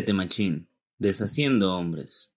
[0.00, 0.66] Quiérete machín,
[0.98, 2.34] deshaciendo hombres.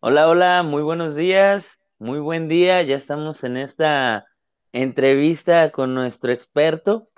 [0.00, 2.82] Hola, hola, muy buenos días, muy buen día.
[2.82, 4.26] Ya estamos en esta
[4.72, 7.08] entrevista con nuestro experto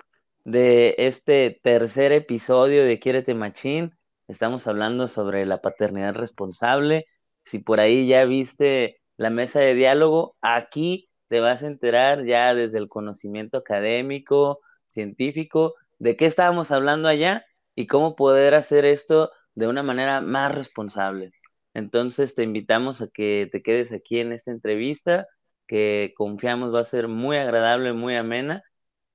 [0.45, 3.98] de este tercer episodio de Quiérete Machín.
[4.29, 7.07] Estamos hablando sobre la paternidad responsable.
[7.43, 12.53] Si por ahí ya viste la mesa de diálogo, aquí te vas a enterar ya
[12.53, 17.43] desde el conocimiento académico, científico, de qué estábamos hablando allá
[17.75, 21.31] y cómo poder hacer esto de una manera más responsable.
[21.73, 25.27] Entonces te invitamos a que te quedes aquí en esta entrevista,
[25.67, 28.63] que confiamos va a ser muy agradable, muy amena.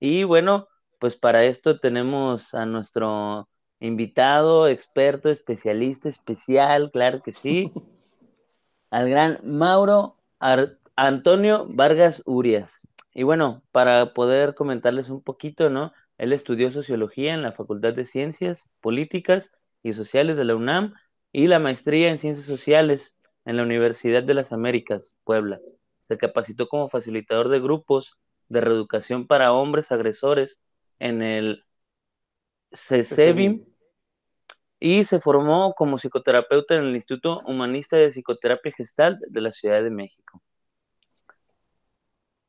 [0.00, 0.66] Y bueno,
[0.98, 3.48] pues para esto tenemos a nuestro
[3.86, 7.72] invitado, experto, especialista, especial, claro que sí,
[8.90, 10.16] al gran Mauro
[10.96, 12.80] Antonio Vargas Urias.
[13.12, 15.92] Y bueno, para poder comentarles un poquito, ¿no?
[16.18, 20.94] Él estudió sociología en la Facultad de Ciencias Políticas y Sociales de la UNAM
[21.32, 25.60] y la maestría en Ciencias Sociales en la Universidad de las Américas, Puebla.
[26.04, 28.18] Se capacitó como facilitador de grupos
[28.48, 30.60] de reeducación para hombres agresores
[30.98, 31.64] en el
[32.72, 33.64] CESEBIM
[34.84, 39.82] y se formó como psicoterapeuta en el Instituto Humanista de Psicoterapia Gestal de la Ciudad
[39.82, 40.42] de México.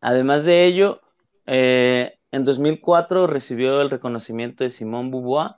[0.02, 1.00] Además de ello,
[1.46, 5.52] eh, en 2004 recibió el reconocimiento de Simón Beauvoir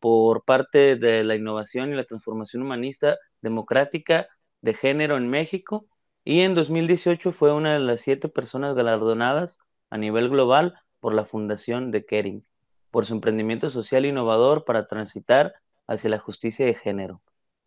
[0.00, 4.26] por parte de la innovación y la transformación humanista democrática
[4.62, 5.84] de género en México
[6.24, 9.58] y en 2018 fue una de las siete personas galardonadas
[9.90, 12.46] a nivel global por la Fundación de Kering,
[12.90, 15.52] por su emprendimiento social innovador para transitar
[15.86, 17.22] hacia la justicia de género.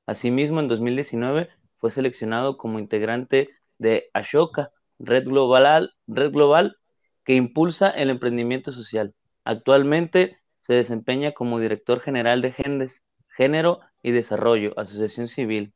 [0.05, 6.77] Asimismo, en 2019 fue seleccionado como integrante de Ashoka, Red Global, Red Global
[7.23, 9.13] que impulsa el emprendimiento social.
[9.43, 15.73] Actualmente se desempeña como director general de Gendes, Género y Desarrollo, Asociación Civil,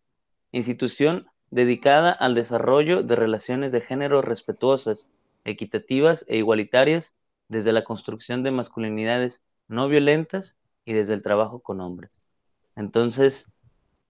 [0.51, 5.09] institución dedicada al desarrollo de relaciones de género respetuosas,
[5.43, 7.17] equitativas e igualitarias
[7.49, 12.25] desde la construcción de masculinidades no violentas y desde el trabajo con hombres.
[12.75, 13.47] Entonces,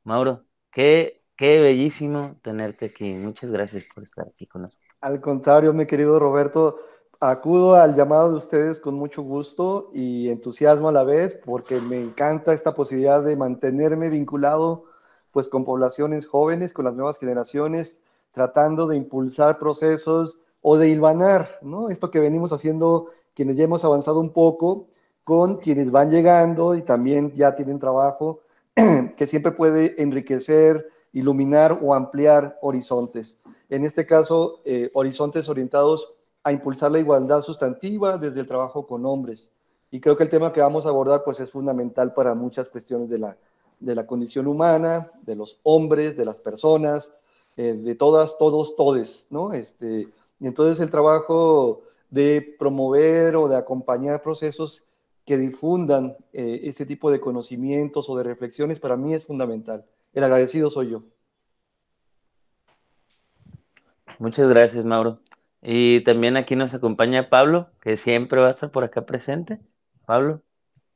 [0.04, 3.14] Mauro, qué, qué bellísimo tenerte aquí.
[3.14, 4.88] Muchas gracias por estar aquí con nosotros.
[5.02, 6.80] Al contrario, mi querido Roberto,
[7.20, 12.00] acudo al llamado de ustedes con mucho gusto y entusiasmo a la vez porque me
[12.00, 14.86] encanta esta posibilidad de mantenerme vinculado
[15.32, 18.02] pues con poblaciones jóvenes, con las nuevas generaciones,
[18.34, 21.90] tratando de impulsar procesos o de hilvanar, ¿no?
[21.90, 24.88] Esto que venimos haciendo quienes ya hemos avanzado un poco
[25.24, 28.42] con quienes van llegando y también ya tienen trabajo,
[29.18, 33.42] que siempre puede enriquecer, iluminar o ampliar horizontes.
[33.70, 39.06] En este caso, eh, horizontes orientados a impulsar la igualdad sustantiva desde el trabajo con
[39.06, 39.52] hombres.
[39.92, 43.10] Y creo que el tema que vamos a abordar pues es fundamental para muchas cuestiones
[43.10, 43.38] de la,
[43.80, 47.12] de la condición humana, de los hombres, de las personas,
[47.58, 49.52] eh, de todas, todos, todes, ¿no?
[49.52, 50.08] Este,
[50.40, 54.84] entonces el trabajo de promover o de acompañar procesos
[55.32, 59.86] que difundan eh, este tipo de conocimientos o de reflexiones para mí es fundamental.
[60.12, 61.04] El agradecido soy yo.
[64.20, 65.22] Muchas gracias, Mauro.
[65.62, 69.58] Y también aquí nos acompaña Pablo, que siempre va a estar por acá presente.
[70.06, 70.42] Pablo,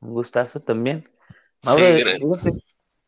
[0.02, 1.10] un gustazo también.
[1.64, 2.54] Mauro, sí, gracias.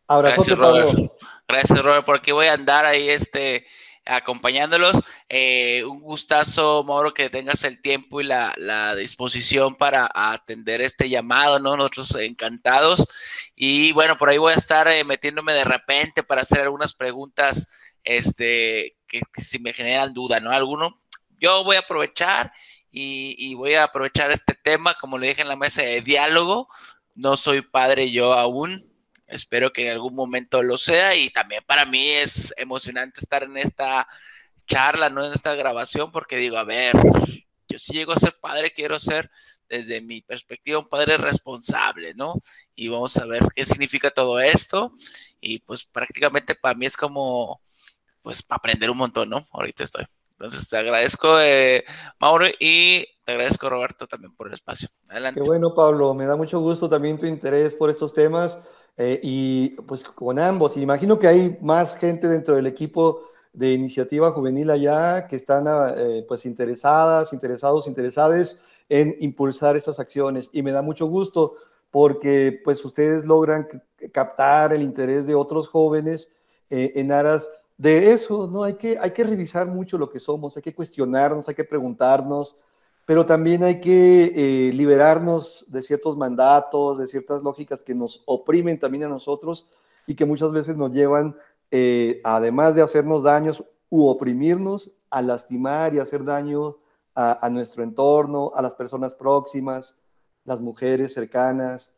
[0.08, 1.12] gracias, Robert.
[1.46, 3.66] Gracias, Robert, por aquí voy a andar ahí este,
[4.08, 4.98] acompañándolos.
[5.30, 11.60] Eh, un gustazo, Mauro, que tengas el tiempo y la, disposición para atender este llamado,
[11.60, 11.78] ¿no?
[11.78, 13.06] Nosotros encantados.
[13.56, 17.68] Y bueno, por ahí voy a estar eh, metiéndome de repente para hacer algunas preguntas
[18.04, 20.52] este, que si me generan duda, ¿no?
[20.52, 21.02] Alguno
[21.40, 22.52] yo voy a aprovechar
[22.92, 26.68] y, voy a aprovechar este tema, como le dije en la mesa de diálogo.
[27.16, 28.92] No soy padre yo aún,
[29.28, 33.58] espero que en algún momento lo sea y también para mí es emocionante estar en
[33.58, 34.08] esta
[34.68, 36.94] charla, no en esta grabación, porque digo, a ver,
[37.68, 39.30] yo si llego a ser padre, quiero ser
[39.70, 42.42] desde mi perspectiva un padre responsable, ¿no?
[42.76, 44.94] Y vamos a ver qué significa todo esto
[45.42, 47.62] y pues prácticamente para mí es como,
[48.22, 49.46] pues aprender un montón, ¿no?
[49.52, 50.06] Ahorita estoy.
[50.32, 51.84] Entonces te agradezco, eh,
[52.20, 54.88] Mauro, y te agradezco, Roberto, también por el espacio.
[55.10, 55.42] Adelante.
[55.42, 56.14] Qué bueno, Pablo.
[56.14, 58.58] Me da mucho gusto también tu interés por estos temas
[58.98, 60.76] eh, y pues con ambos.
[60.76, 63.22] Imagino que hay más gente dentro del equipo
[63.54, 65.66] de iniciativa juvenil allá que están
[65.98, 68.60] eh, pues interesadas, interesados, interesadas
[68.90, 70.50] en impulsar estas acciones.
[70.52, 71.56] Y me da mucho gusto
[71.92, 73.68] porque pues ustedes logran
[74.12, 76.36] captar el interés de otros jóvenes
[76.70, 78.64] eh, en aras de eso, ¿no?
[78.64, 82.58] Hay que, hay que revisar mucho lo que somos, hay que cuestionarnos, hay que preguntarnos,
[83.08, 88.78] pero también hay que eh, liberarnos de ciertos mandatos, de ciertas lógicas que nos oprimen
[88.80, 89.70] también a nosotros
[90.06, 91.34] y que muchas veces nos llevan,
[91.72, 96.80] eh, además de hacernos daños u oprimirnos, a lastimar y hacer daño
[97.16, 99.98] a, nuestro entorno, a las personas próximas,
[100.44, 101.94] las mujeres cercanas,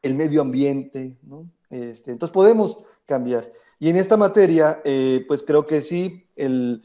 [0.00, 1.46] el medio ambiente, ¿no?
[1.68, 3.52] Este, entonces podemos cambiar.
[3.78, 6.82] Y en esta materia, eh, pues creo que sí, el,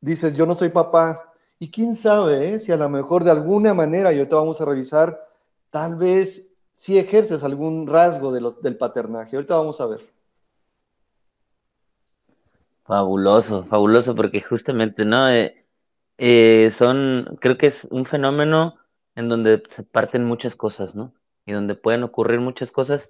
[0.00, 3.74] dices, yo no soy papá, y quién sabe eh, si a lo mejor de alguna
[3.74, 5.26] manera, y ahorita vamos a revisar,
[5.70, 9.36] tal vez si ejerces algún rasgo de del paternaje.
[9.36, 10.14] Ahorita vamos a ver.
[12.84, 15.28] Fabuloso, fabuloso, porque justamente, ¿no?
[15.30, 15.54] Eh,
[16.18, 18.76] eh, son, creo que es un fenómeno
[19.14, 21.14] en donde se parten muchas cosas, ¿no?
[21.46, 23.08] Y donde pueden ocurrir muchas cosas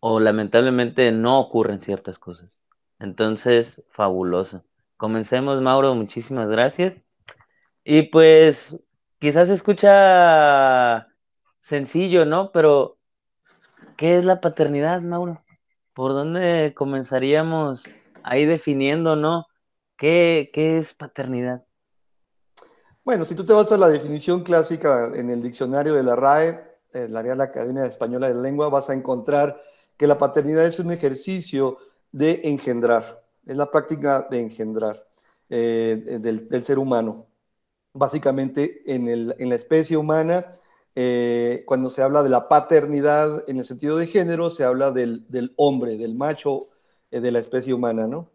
[0.00, 2.60] o lamentablemente no ocurren ciertas cosas.
[3.00, 4.64] Entonces, fabuloso.
[4.96, 7.05] Comencemos, Mauro, muchísimas gracias.
[7.88, 8.82] Y pues,
[9.20, 11.06] quizás se escucha
[11.60, 12.50] sencillo, ¿no?
[12.50, 12.98] Pero,
[13.96, 15.40] ¿qué es la paternidad, Mauro?
[15.94, 17.84] ¿Por dónde comenzaríamos
[18.24, 19.46] ahí definiendo, ¿no?
[19.96, 21.64] ¿Qué, qué es paternidad?
[23.04, 26.60] Bueno, si tú te vas a la definición clásica en el diccionario de la RAE,
[26.92, 29.62] eh, la Real Academia Española de Lengua, vas a encontrar
[29.96, 31.78] que la paternidad es un ejercicio
[32.10, 35.06] de engendrar, es la práctica de engendrar
[35.48, 37.28] eh, del, ser humano.
[37.96, 40.46] Básicamente, en, la especie humana,
[40.94, 45.52] eh, cuando se habla de la paternidad en el sentido de género, se habla del,
[45.56, 46.68] hombre, del macho
[47.10, 48.30] de la especie humana, ¿no?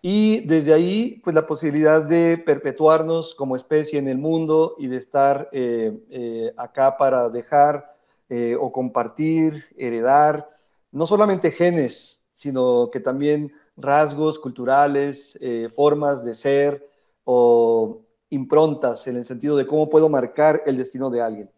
[0.00, 4.96] Y desde ahí, pues la posibilidad de perpetuarnos como especie en el mundo y de
[4.96, 7.96] estar eh, eh, acá para dejar
[8.28, 10.48] eh, o compartir, heredar,
[10.92, 15.38] no solamente genes, sino que también rasgos culturales,
[15.74, 16.88] formas de ser
[17.30, 21.50] o improntas en el sentido de cómo puedo marcar el destino de alguien.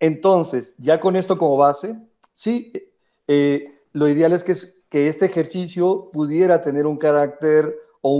[0.00, 1.98] Entonces, ya con esto como base,
[2.32, 2.72] sí,
[3.92, 4.54] lo ideal es que
[4.88, 8.14] que este ejercicio pudiera tener un carácter o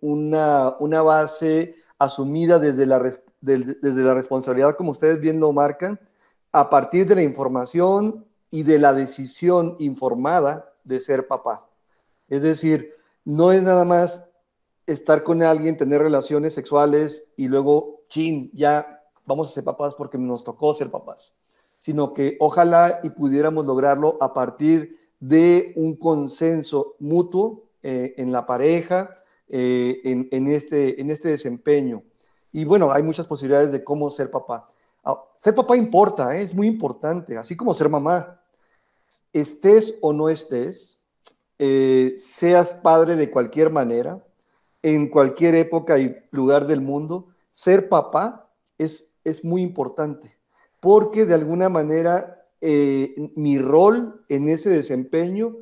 [0.00, 2.98] una, base asumida desde la,
[3.40, 6.00] desde la responsabilidad, como ustedes bien lo marcan,
[6.52, 11.68] a partir de la información y de la decisión informada de ser papá.
[12.28, 14.26] Es decir, no es nada más
[14.86, 20.18] estar con alguien, tener relaciones sexuales y luego, chin, ya vamos a ser papás porque
[20.18, 21.34] nos tocó ser papás,
[21.80, 28.46] sino que ojalá y pudiéramos lograrlo a partir de un consenso mutuo eh, en la
[28.46, 29.18] pareja,
[29.48, 32.02] eh, en, este, en este desempeño.
[32.52, 34.70] Y bueno, hay muchas posibilidades de cómo ser papá.
[35.04, 36.42] Ah, ser papá importa, ¿eh?
[36.42, 38.40] es muy importante, así como ser mamá.
[39.32, 40.98] Estés o no estés,
[41.58, 44.24] seas padre de cualquier manera,
[44.82, 48.48] en cualquier época y lugar del mundo, ser papá
[48.78, 50.36] es, es muy importante,
[50.80, 55.56] porque de alguna manera eh, mi rol en ese desempeño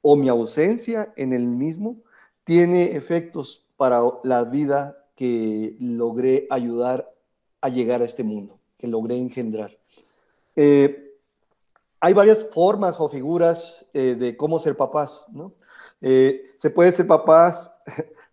[0.00, 1.96] o mi ausencia en el mismo
[2.44, 7.12] tiene efectos para la vida que logré ayudar
[7.60, 9.76] a llegar a este mundo, que logré engendrar.
[10.56, 11.14] Eh,
[12.00, 15.52] hay varias formas o figuras eh, de cómo ser papás, ¿no?
[16.00, 17.72] se puede ser papás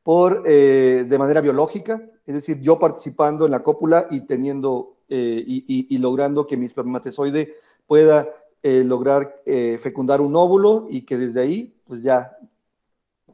[0.05, 6.45] por, de manera biológica, es decir, yo participando en la cópula y teniendo y, logrando
[6.45, 7.55] que mi espermatozoide
[7.87, 8.29] pueda
[8.67, 12.35] eh, lograr eh, fecundar un óvulo y que desde ahí, pues ya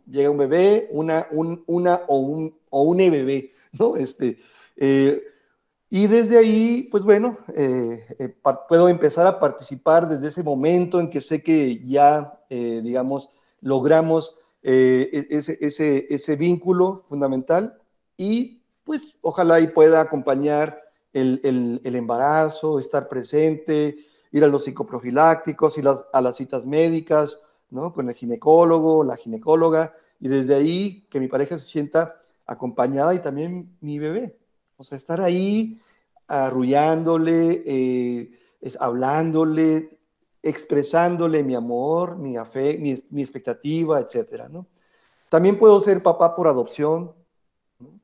[0.06, 3.96] llega un bebé, una, o un, o un bebé, ¿no?
[3.96, 4.40] Este,
[4.76, 5.24] eh,
[5.90, 7.38] y desde ahí, pues bueno,
[8.68, 13.30] puedo empezar a participar desde ese momento en que sé que ya, digamos,
[13.62, 15.28] logramos e-,
[16.10, 17.78] ese, vínculo fundamental
[18.18, 20.82] y pues ojalá y pueda acompañar
[21.14, 23.98] el, embarazo, estar presente,
[24.32, 27.94] ir a los psicoprofilácticos, ir a las citas médicas, ¿no?
[27.94, 33.20] Con el ginecólogo, la ginecóloga, y desde ahí que mi pareja se sienta acompañada y
[33.20, 34.38] también mi bebé.
[34.78, 35.80] O sea, estar ahí
[36.28, 38.32] arrullándole, eh,
[38.80, 39.90] hablándole,
[40.44, 44.68] expresándole mi amor, mi, fe, mi, expectativa, etcétera, ¿no?
[45.30, 47.14] También puedo ser papá por adopción.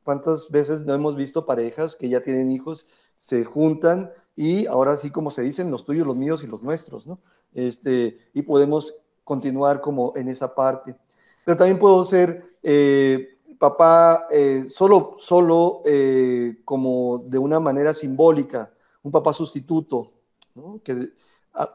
[0.04, 5.10] ¿Cuántas veces no hemos visto parejas que ya tienen hijos, se juntan y ahora sí,
[5.10, 7.20] como se dicen, los tuyos, los míos y los nuestros, ¿no?
[7.54, 10.96] Este, y podemos continuar como en esa parte.
[11.44, 18.72] Pero también puedo ser eh, papá eh, solo, solo eh, como de una manera simbólica,
[19.02, 20.12] un papá sustituto,
[20.56, 20.82] ¿no?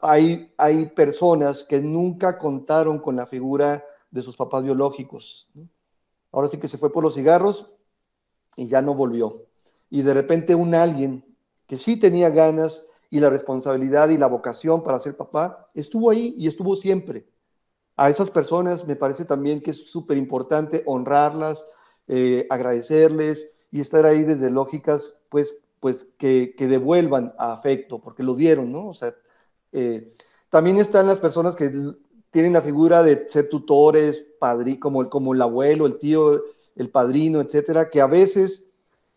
[0.03, 5.49] Hay, hay personas que nunca contaron con la figura de sus papás biológicos.
[6.31, 7.71] Ahora sí que se fue por los cigarros
[8.57, 9.47] y ya no volvió.
[9.91, 11.25] Y de repente un alguien
[11.67, 16.35] que sí tenía ganas y la responsabilidad y la vocación para ser papá, estuvo ahí
[16.37, 17.27] y estuvo siempre.
[17.97, 21.67] A esas personas me parece también que es súper importante honrarlas,
[22.09, 28.35] eh, agradecerles y estar ahí desde lógicas, pues, pues que, que, devuelvan afecto, porque lo
[28.35, 28.89] dieron, ¿no?
[28.89, 29.15] O sea,
[29.73, 30.14] eh,
[30.49, 31.71] también están las personas que
[32.31, 36.43] tienen la figura de ser tutores, padrí, como, como el abuelo, el tío,
[36.76, 38.69] el padrino, etcétera, que a veces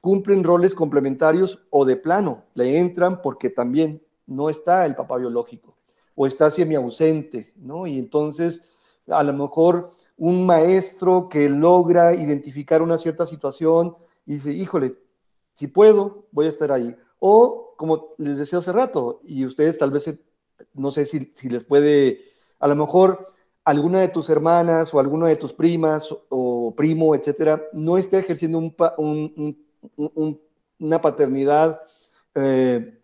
[0.01, 5.75] cumplen roles complementarios o de plano le entran porque también no está el papá biológico
[6.15, 7.88] o está semi-ausente, ¿no?
[7.88, 8.62] Y entonces,
[9.07, 13.95] a lo mejor un maestro que logra identificar una cierta situación
[14.25, 14.95] y dice, híjole,
[15.53, 16.95] si puedo, voy a estar ahí.
[17.19, 20.13] O, como les decía hace rato, y ustedes tal vez,
[20.75, 22.22] no sé si, les puede,
[22.60, 23.27] a lo mejor
[23.63, 28.60] alguna de tus hermanas o alguna de tus primas o primo, etcétera, no esté ejerciendo
[30.77, 31.82] una paternidad
[32.36, 33.00] eh,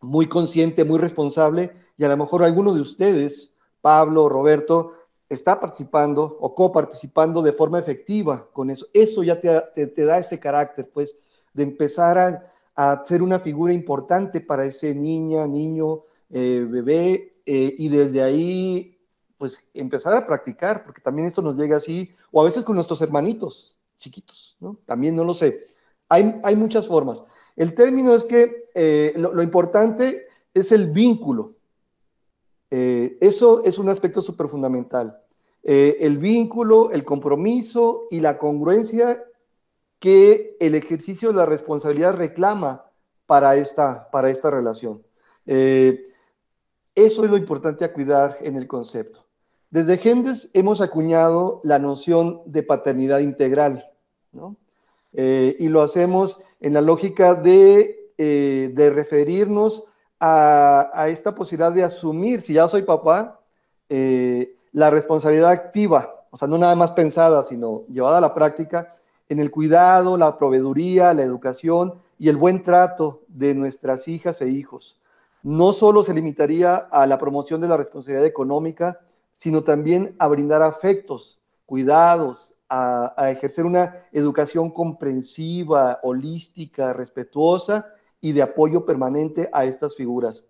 [0.00, 4.92] muy consciente, muy responsable, y a lo mejor alguno de ustedes, Pablo, Roberto,
[5.28, 8.86] está participando o coparticipando de forma efectiva con eso.
[8.92, 11.18] Eso ya te, te, da ese carácter, pues,
[11.52, 17.74] de empezar a, a, ser una figura importante para ese niña, niño, eh, bebé, eh,
[17.78, 18.98] y desde ahí,
[19.38, 23.00] pues, empezar a practicar, porque también esto nos llega así, o a veces con nuestros
[23.00, 24.78] hermanitos chiquitos, ¿no?
[24.86, 25.68] También no lo sé.
[26.08, 27.24] Hay, hay muchas formas.
[27.54, 31.54] El término es que eh, lo, importante es el vínculo.
[32.68, 35.18] Eso es un aspecto súper fundamental.
[35.62, 39.24] El vínculo, el compromiso y la congruencia
[39.98, 42.84] que el ejercicio de la responsabilidad reclama
[43.24, 45.02] para esta, para esta relación.
[46.96, 49.24] Eso es lo importante a cuidar en el concepto.
[49.70, 53.88] Desde Gendes hemos acuñado la noción de paternidad integral,
[54.32, 54.56] ¿no?
[55.12, 59.84] y lo hacemos en la lógica de, eh, referirnos
[60.18, 63.40] a, a, esta posibilidad de asumir, si ya soy papá,
[63.88, 68.92] eh, la responsabilidad activa, o sea, no nada más pensada, sino llevada a la práctica,
[69.28, 74.48] en el cuidado, la proveeduría, la educación y el buen trato de nuestras hijas e
[74.48, 75.00] hijos.
[75.46, 78.98] No solo se limitaría a la promoción de la responsabilidad económica,
[79.32, 87.86] sino también a brindar afectos, cuidados, a, ejercer una educación comprensiva, holística, respetuosa
[88.20, 90.44] y de apoyo permanente a estas figuras.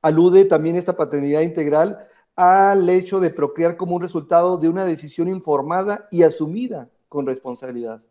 [0.00, 2.04] Alude también esta paternidad integral
[2.34, 8.02] al hecho de procrear como un resultado de una decisión informada y asumida con responsabilidad.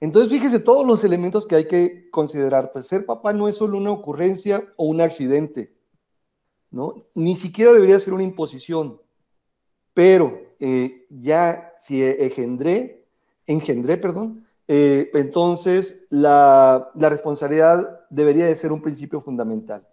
[0.00, 2.72] Entonces, fíjese todos los elementos que hay que considerar.
[2.72, 5.74] Pues ser papá no es solo una ocurrencia o un accidente,
[6.70, 7.04] ¿no?
[7.14, 9.00] Ni siquiera debería ser una imposición.
[9.92, 13.04] Pero eh, ya si engendré,
[13.46, 19.86] engendré, perdón, eh, entonces la, responsabilidad debería de ser un principio fundamental.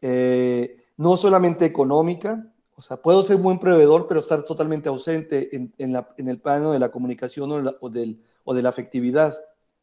[0.00, 6.28] Eh, no solamente económica, o sea, puedo ser buen proveedor, pero estar totalmente ausente en,
[6.28, 9.38] el plano de la comunicación o, del, o de la afectividad,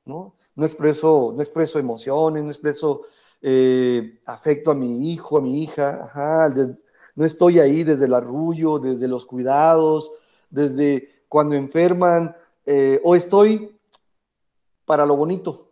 [0.05, 0.34] ¿no?
[0.55, 3.01] No expreso, no expreso emociones, no expreso
[4.25, 6.53] afecto a mi hijo, a mi hija, ajá,
[7.15, 10.12] no estoy ahí desde el arrullo, desde los cuidados,
[10.50, 13.75] desde cuando enferman, eh, o estoy
[14.86, 15.72] para lo bonito,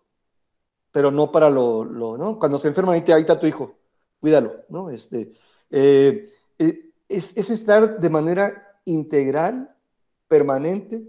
[0.91, 2.37] pero no para lo, ¿no?
[2.39, 3.75] Cuando se enferman, ahí, está tu hijo,
[4.19, 4.89] cuídalo, ¿no?
[4.89, 5.33] Este,
[5.69, 6.29] eh,
[6.59, 9.75] eh, es estar de manera integral,
[10.27, 11.03] permanente,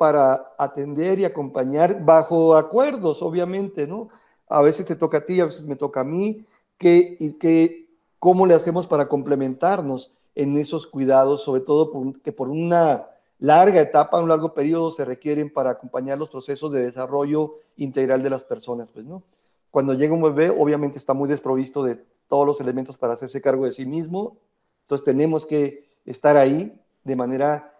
[0.00, 4.08] para atender y acompañar bajo acuerdos, obviamente, ¿no?
[4.48, 6.46] A veces te toca a ti, a veces me toca a mí,
[6.78, 11.92] que, y que cómo le hacemos para complementarnos en esos cuidados, sobre todo
[12.24, 16.86] que por una larga etapa, un largo periodo se requieren para acompañar los procesos de
[16.86, 19.22] desarrollo integral de las personas, pues, ¿no?
[19.70, 23.66] Cuando llega un bebé, obviamente está muy desprovisto de todos los elementos para hacerse cargo
[23.66, 24.38] de sí mismo,
[24.84, 27.74] entonces tenemos que estar ahí de manera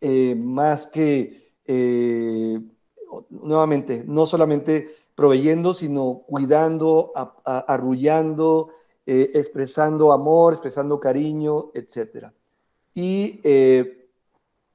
[0.00, 2.60] eh, más que, eh,
[3.30, 7.12] nuevamente, no solamente proveyendo, sino cuidando,
[7.44, 8.68] arrullando,
[9.06, 12.26] eh, expresando amor, expresando cariño, etc.
[12.94, 14.08] Y eh,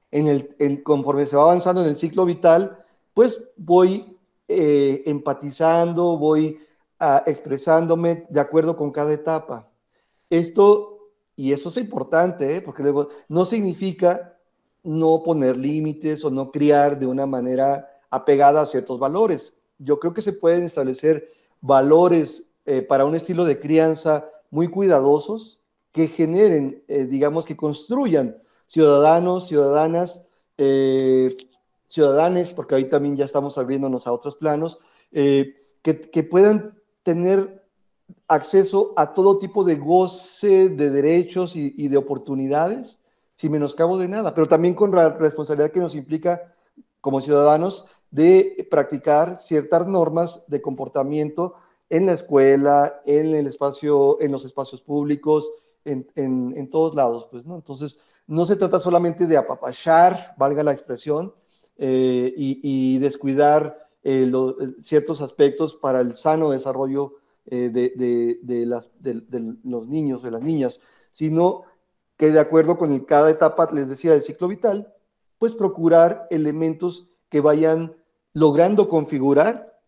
[0.09, 2.77] en el, conforme se va avanzando en el ciclo vital,
[3.13, 6.59] pues voy eh, empatizando, voy
[6.99, 9.69] ah, expresándome de acuerdo con cada etapa.
[10.29, 14.30] Esto, y eso es importante, porque luego no significa
[14.83, 19.55] no poner límites o no criar de una manera apegada a ciertos valores.
[19.77, 25.59] Yo creo que se pueden establecer valores eh, para un estilo de crianza muy cuidadosos,
[25.91, 31.29] que generen, eh, digamos, que construyan ciudadanos, ciudadanas, eh,
[31.89, 34.79] ciudadanes, porque ahí también ya estamos abriéndonos a otros planos,
[35.11, 37.65] que, puedan tener
[38.29, 43.00] acceso a todo tipo de goce de derechos y de oportunidades,
[43.41, 46.53] sin menoscabo de nada, pero también con la responsabilidad que nos implica
[47.01, 51.55] como ciudadanos de practicar ciertas normas de comportamiento
[51.89, 55.49] en la escuela, en el espacio, en los espacios públicos,
[55.85, 57.43] en, todos lados, pues.
[57.47, 61.33] Entonces, no se trata solamente de apapachar, valga la expresión,
[61.79, 64.31] eh, y, descuidar eh,
[64.83, 67.13] ciertos aspectos para el sano desarrollo
[67.47, 68.65] eh, de, de,
[69.63, 70.79] los niños, de las niñas,
[71.09, 71.63] sino
[72.21, 74.93] que de acuerdo con cada etapa, les decía, del ciclo vital,
[75.39, 77.95] pues procurar elementos que vayan
[78.33, 79.79] logrando configurar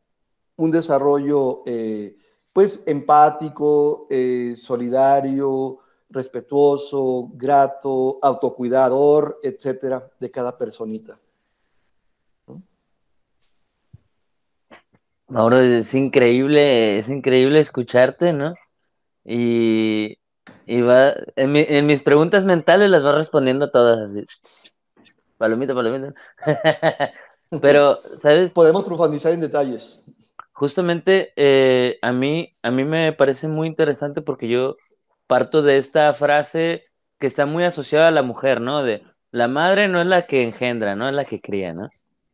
[0.55, 2.17] un desarrollo eh,
[2.51, 5.77] pues empático, eh, solidario,
[6.09, 11.19] respetuoso, grato, autocuidador, etcétera, de cada personita.
[15.27, 18.55] Mauro, es increíble, es increíble escucharte, ¿no?
[19.23, 20.17] Y,
[20.67, 24.25] va, en, mis preguntas mentales las va respondiendo todas así.
[25.37, 26.13] Palomita, palomita.
[27.61, 28.51] Pero, ¿sabes?
[28.51, 30.03] Podemos profundizar en detalles.
[30.53, 34.77] Justamente eh, a, mí, a mí me parece muy interesante porque yo
[35.27, 36.85] parto de esta frase
[37.19, 38.83] que está muy asociada a la mujer, ¿no?
[38.83, 41.89] De la madre no es la que engendra, no es la que cría, ¿no?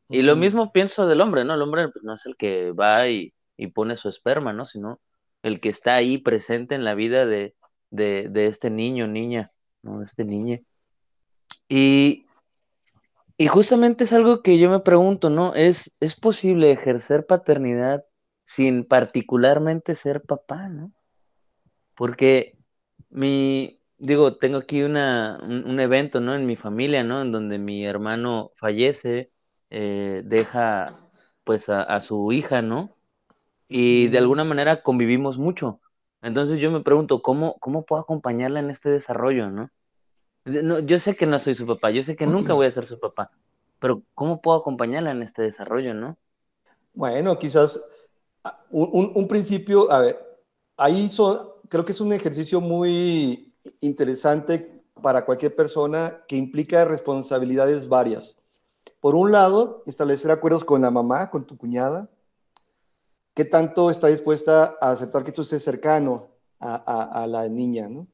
[0.10, 1.54] Y lo mismo pienso del hombre, ¿no?
[1.54, 3.34] El hombre pues, no es el que va y,
[3.74, 4.66] pone su esperma, ¿no?
[4.66, 5.00] Sino
[5.44, 7.56] el que está ahí presente en la vida de,
[7.92, 10.00] de, de este niño, niña, ¿no?
[10.00, 10.60] De este niño.
[11.68, 12.26] Y,
[13.38, 15.54] y justamente es algo que yo me pregunto, ¿no?
[15.56, 18.06] ¿Es, es posible ejercer paternidad
[18.46, 20.92] sin particularmente ser papá, ¿no?
[21.96, 22.58] Porque
[23.10, 26.36] mi, digo, tengo aquí una, un, evento, ¿no?
[26.36, 27.22] En mi familia, ¿no?
[27.22, 29.32] En donde mi hermano fallece,
[29.70, 31.00] eh, deja
[31.44, 32.96] pues a, su hija, ¿no?
[33.68, 35.80] Y de alguna manera convivimos mucho.
[36.22, 39.70] Entonces yo me pregunto, ¿cómo, cómo puedo acompañarla en este desarrollo, ¿no?
[40.46, 43.00] yo sé que no soy su papá, yo sé que nunca voy a ser su
[43.00, 43.32] papá,
[43.80, 46.18] pero ¿cómo puedo acompañarla en este desarrollo, no?
[46.94, 47.80] Bueno, quizás
[48.44, 50.20] ah, un, principio, a ver,
[50.78, 51.12] ahí
[51.68, 58.40] creo que es un ejercicio muy interesante para cualquier persona que implica responsabilidades varias.
[59.00, 62.10] Por un lado, establecer acuerdos con la mamá, con tu cuñada,
[63.34, 68.08] qué tanto está dispuesta a aceptar que tú estés cercano a, la niña, ¿no?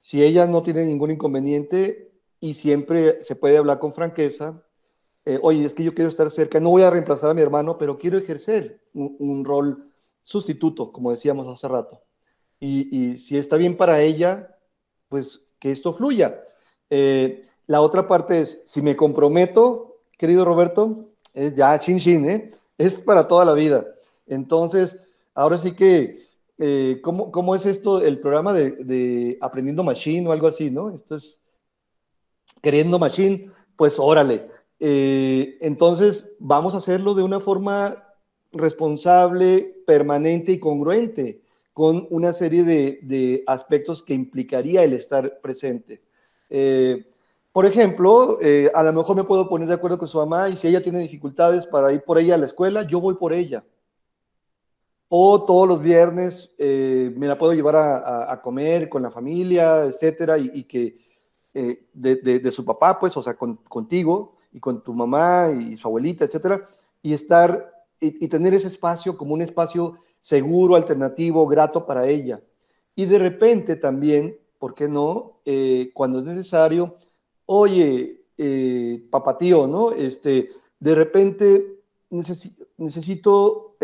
[0.00, 4.62] Si ella no tiene ningún inconveniente y siempre se puede hablar con franqueza,
[5.24, 7.78] eh, oye, es que yo quiero estar cerca, no voy a reemplazar a mi hermano,
[7.78, 9.90] pero quiero ejercer un, rol
[10.24, 12.02] sustituto, como decíamos hace rato.
[12.58, 14.56] Y, si está bien para ella,
[15.08, 16.40] pues que esto fluya.
[16.90, 22.50] Eh, la otra parte es, si me comprometo, querido Roberto, es ya chin chin, ¿eh?
[22.78, 23.86] es para toda la vida.
[24.26, 24.98] Entonces,
[25.34, 26.22] ahora sí que
[26.64, 30.90] eh, ¿cómo, es esto, el programa de, Aprendiendo Machine o algo así, ¿no?
[30.94, 31.42] Esto es
[32.60, 34.48] Queriendo Machine, pues órale.
[34.78, 38.04] Eh, entonces, vamos a hacerlo de una forma
[38.52, 46.00] responsable, permanente y congruente con una serie de, aspectos que implicaría el estar presente.
[46.48, 47.06] Eh,
[47.50, 48.38] por ejemplo,
[48.72, 51.00] a lo mejor me puedo poner de acuerdo con su mamá y si ella tiene
[51.00, 53.64] dificultades para ir por ella a la escuela, yo voy por ella
[55.14, 60.38] o todos los viernes eh, me la puedo llevar a, comer con la familia, etcétera,
[60.38, 60.96] y, que
[61.52, 66.24] eh, de, su papá, pues, o sea, contigo y con tu mamá y su abuelita,
[66.24, 66.64] etcétera,
[67.02, 72.40] y estar y, tener ese espacio como un espacio seguro, alternativo, grato para ella.
[72.94, 75.40] Y de repente también, ¿por qué no?
[75.44, 76.96] Eh, cuando es necesario,
[77.44, 78.22] oye,
[79.10, 79.92] papá tío, ¿no?
[79.92, 80.48] Este,
[80.80, 81.82] de repente
[82.78, 83.76] necesito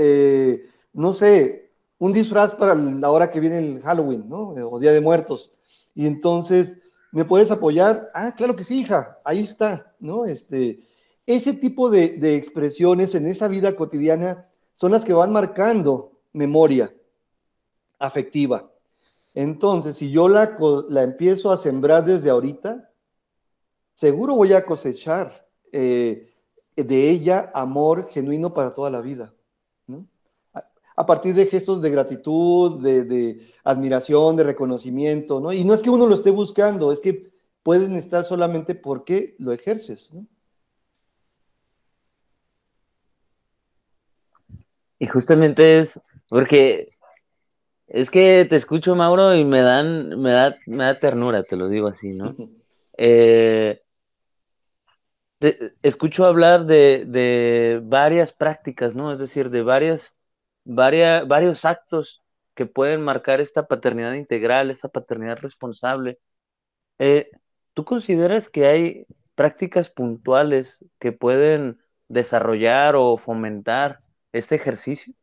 [0.99, 4.49] no sé, un disfraz para la hora que viene el Halloween, ¿no?
[4.49, 5.55] O Día de Muertos.
[5.95, 6.81] Y entonces,
[7.13, 8.11] ¿me puedes apoyar?
[8.15, 10.25] Ah, claro que sí, hija, ahí está, ¿no?
[10.25, 10.81] Este,
[11.25, 16.93] ese tipo de, expresiones en esa vida cotidiana son las que van marcando memoria
[18.01, 18.69] afectiva.
[19.35, 20.57] Entonces, si yo la,
[20.89, 22.91] la empiezo a sembrar desde ahorita,
[23.95, 26.33] seguro voy a cosechar eh,
[26.75, 29.33] de ella amor genuino para toda la vida
[30.99, 35.53] a partir de gestos de gratitud, de, admiración, de reconocimiento, ¿no?
[35.53, 37.31] Y no es que uno lo esté buscando, es que
[37.63, 40.27] pueden estar solamente porque lo ejerces, ¿no?
[44.99, 46.89] Y justamente es porque
[47.87, 51.69] Es que te escucho, Mauro, y me dan, me da, me da ternura, te lo
[51.69, 52.35] digo así, ¿no?
[53.01, 53.81] Eh,
[55.83, 59.13] escucho hablar de, varias prácticas, ¿no?
[59.13, 60.18] Es decir, de varias,
[60.69, 62.23] varias, varios actos
[62.55, 66.19] que pueden marcar esta paternidad integral, esta paternidad responsable.
[66.99, 67.31] Eh,
[67.73, 74.01] ¿Tú consideras que hay prácticas puntuales que pueden desarrollar o fomentar
[74.33, 75.15] este ejercicio?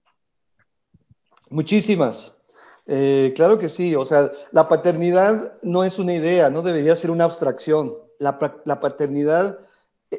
[1.50, 2.34] Muchísimas.
[2.88, 7.12] Eh, claro que sí, o sea, la paternidad no es una idea, no debería ser
[7.12, 7.94] una abstracción.
[8.18, 9.60] La, paternidad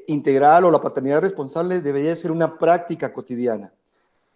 [0.06, 3.72] integral o la paternidad responsable debería ser una práctica cotidiana.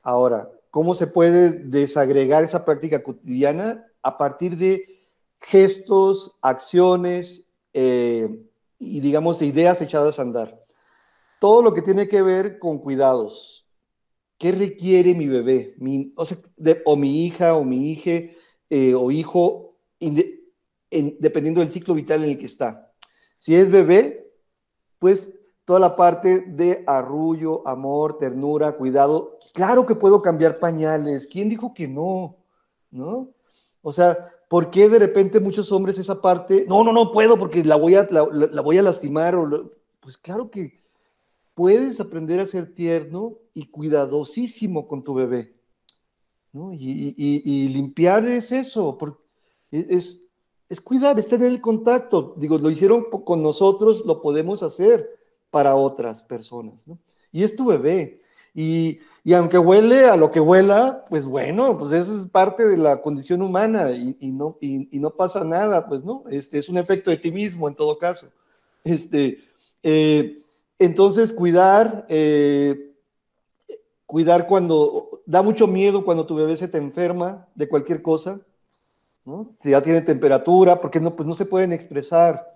[0.03, 3.87] Ahora, ¿cómo se puede desagregar esa práctica cotidiana?
[4.03, 5.05] A partir de
[5.41, 8.29] gestos, acciones eh,
[8.79, 10.59] y, digamos, de ideas echadas a andar.
[11.41, 13.61] Todo lo que tiene que ver con cuidados,
[14.41, 15.77] ¿Qué requiere mi bebé?
[16.87, 18.33] o, mi hija o mi hija
[18.71, 19.77] eh, o hijo,
[20.91, 22.91] dependiendo del ciclo vital en el que está.
[23.37, 24.33] Si es bebé,
[24.99, 25.31] pues
[25.65, 29.39] toda la parte de arrullo, amor, ternura, cuidado.
[29.53, 31.27] Claro que puedo cambiar pañales.
[31.27, 32.37] ¿Quién dijo que no?
[32.91, 33.29] ¿No?
[33.83, 37.65] O sea, ¿por qué de repente muchos hombres esa parte, no, no, no puedo porque
[37.65, 39.37] la voy a, la, voy a lastimar?
[39.37, 39.71] O
[40.01, 40.81] pues claro que
[41.55, 45.55] puedes aprender a ser tierno y cuidadosísimo con tu bebé.
[46.53, 46.73] ¿no?
[46.73, 48.99] Y, limpiar es eso,
[49.71, 50.21] es,
[50.69, 52.35] es cuidar, es tener el contacto.
[52.39, 55.20] Digo, lo hicieron con nosotros, lo podemos hacer
[55.51, 56.87] para otras personas.
[56.87, 56.99] ¿no?
[57.33, 58.21] Y es tu bebé.
[58.55, 59.01] Y,
[59.35, 63.43] aunque huele a lo que huela, pues bueno, pues eso es parte de la condición
[63.43, 67.31] humana y, no, y, no pasa nada, pues no, este, es un efecto de ti
[67.31, 68.27] mismo en todo caso.
[68.83, 69.39] Este,
[69.83, 70.43] eh,
[70.79, 72.93] entonces, cuidar, eh,
[74.07, 78.41] cuidar cuando, da mucho miedo cuando tu bebé se te enferma de cualquier cosa,
[79.25, 79.55] ¿no?
[79.63, 82.50] Si ya tiene temperatura, porque no, pues no se pueden expresar.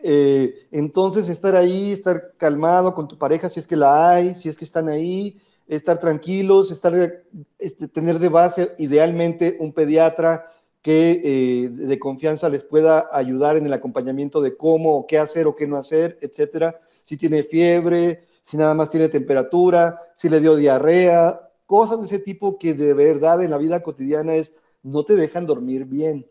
[0.00, 4.48] Eh, entonces, estar ahí, estar calmado con tu pareja si es que la hay, si
[4.48, 7.22] es que están ahí, estar tranquilos, estar,
[7.58, 13.66] este, tener de base idealmente un pediatra que eh, de confianza les pueda ayudar en
[13.66, 18.58] el acompañamiento de cómo qué hacer o qué no hacer, etcétera si tiene fiebre, si
[18.58, 23.42] nada más tiene temperatura, si le dio diarrea, cosas de ese tipo que de verdad
[23.42, 26.26] en la vida cotidiana es, no te dejan dormir bien.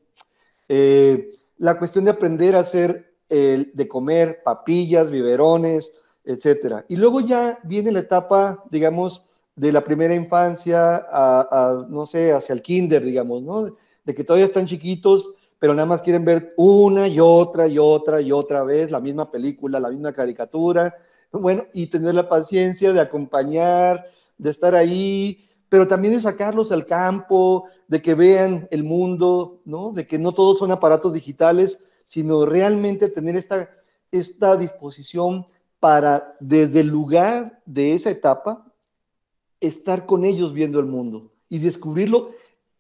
[0.70, 2.60] Eh, la cuestión de aprender a
[3.30, 5.92] hacer, de comer papillas, biberones,
[6.24, 6.86] etcétera.
[6.88, 12.54] Y luego ya viene la etapa, digamos, de la primera infancia a, no sé, hacia
[12.54, 13.76] el kinder, digamos, ¿no?
[14.04, 18.22] De que todavía están chiquitos, pero nada más quieren ver una y otra y otra
[18.22, 20.96] y otra vez la misma película, la misma caricatura,
[21.32, 24.06] bueno, y tener la paciencia de acompañar,
[24.38, 29.92] de estar ahí, pero también de sacarlos al campo, de que vean el mundo, ¿no?
[29.92, 33.70] De que no todos son aparatos digitales, sino realmente tener esta,
[34.12, 35.46] esta disposición
[35.80, 38.66] para, desde el lugar de esa etapa,
[39.60, 42.32] estar con ellos viendo el mundo y descubrirlo.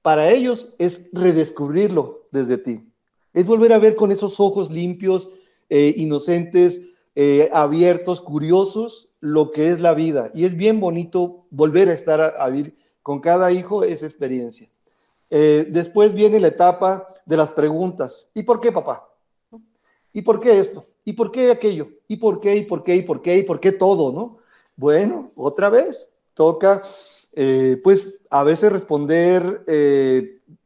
[0.01, 2.91] Para ellos es redescubrirlo, desde ti.
[3.33, 5.29] Es volver a ver con esos ojos limpios,
[5.69, 6.81] eh, inocentes,
[7.15, 10.31] eh, abiertos, curiosos, lo que es la vida.
[10.33, 14.69] Y es bien bonito volver a estar a, vivir con cada hijo esa experiencia.
[15.29, 18.29] Eh, después viene la etapa de las preguntas.
[18.33, 19.06] ¿Y por qué, papá?
[20.17, 20.83] ¿Y por qué esto?
[21.05, 21.89] ¿Y por qué aquello?
[22.07, 22.55] ¿Y por qué?
[22.55, 22.95] ¿Y por qué?
[22.95, 23.37] ¿Y por qué?
[23.37, 24.11] ¿Y por qué todo?
[24.11, 24.39] ¿No?
[24.75, 26.81] Bueno, otra vez toca,
[27.83, 29.63] pues, a veces responder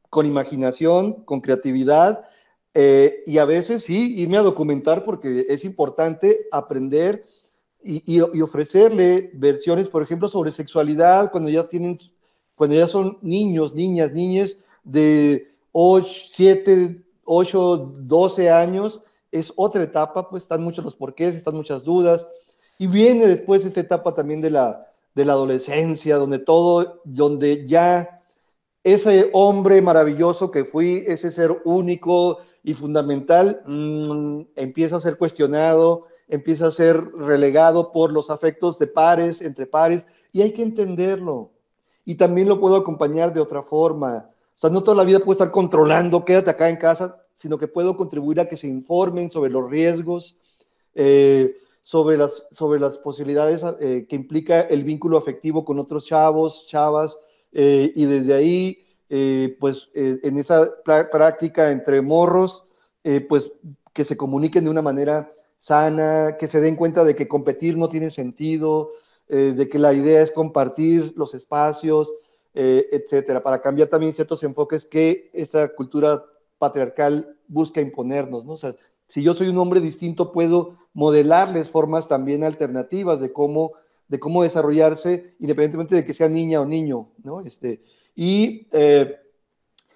[0.10, 2.24] con imaginación, con creatividad
[2.74, 7.26] eh, y a veces sí irme a documentar porque es importante aprender
[7.84, 12.00] y, ofrecerle versiones, por ejemplo, sobre sexualidad cuando ya tienen,
[12.56, 20.30] cuando ya son niños, niñas, niñas de 8, 7, 8, 12 años, es otra etapa,
[20.30, 22.28] pues están muchos los porqués, están muchas dudas.
[22.78, 28.22] Y viene después esta etapa también de la, adolescencia, donde todo, donde ya
[28.84, 36.08] ese hombre maravilloso que fui, ese ser único y fundamental, mm, empieza a ser cuestionado,
[36.28, 41.52] empieza a ser relegado por los afectos de pares, entre pares, y hay que entenderlo.
[42.06, 44.30] Y también lo puedo acompañar de otra forma.
[44.56, 47.68] O sea, no toda la vida puedo estar controlando, quédate acá en casa, sino que
[47.68, 50.38] puedo contribuir a que se informen sobre los riesgos,
[50.94, 56.68] eh, sobre, las, sobre las posibilidades eh, que implica el vínculo afectivo con otros chavos,
[56.68, 57.20] chavas,
[57.52, 62.64] eh, y desde ahí, eh, pues eh, en esa práctica entre morros,
[63.28, 63.52] pues
[63.92, 67.90] que se comuniquen de una manera sana, que se den cuenta de que competir no
[67.90, 68.92] tiene sentido,
[69.28, 72.14] de que la idea es compartir los espacios,
[72.54, 76.26] eh, etcétera, para cambiar también ciertos enfoques que esa cultura
[76.62, 78.54] patriarcal busca imponernos, ¿no?
[78.54, 78.76] O sea,
[79.08, 83.74] si yo soy un hombre distinto, puedo modelarles formas también alternativas de cómo,
[84.08, 87.42] de cómo desarrollarse, independientemente de que sea niña o niño, ¿no?
[87.42, 87.82] Este,
[88.16, 89.18] y, eh,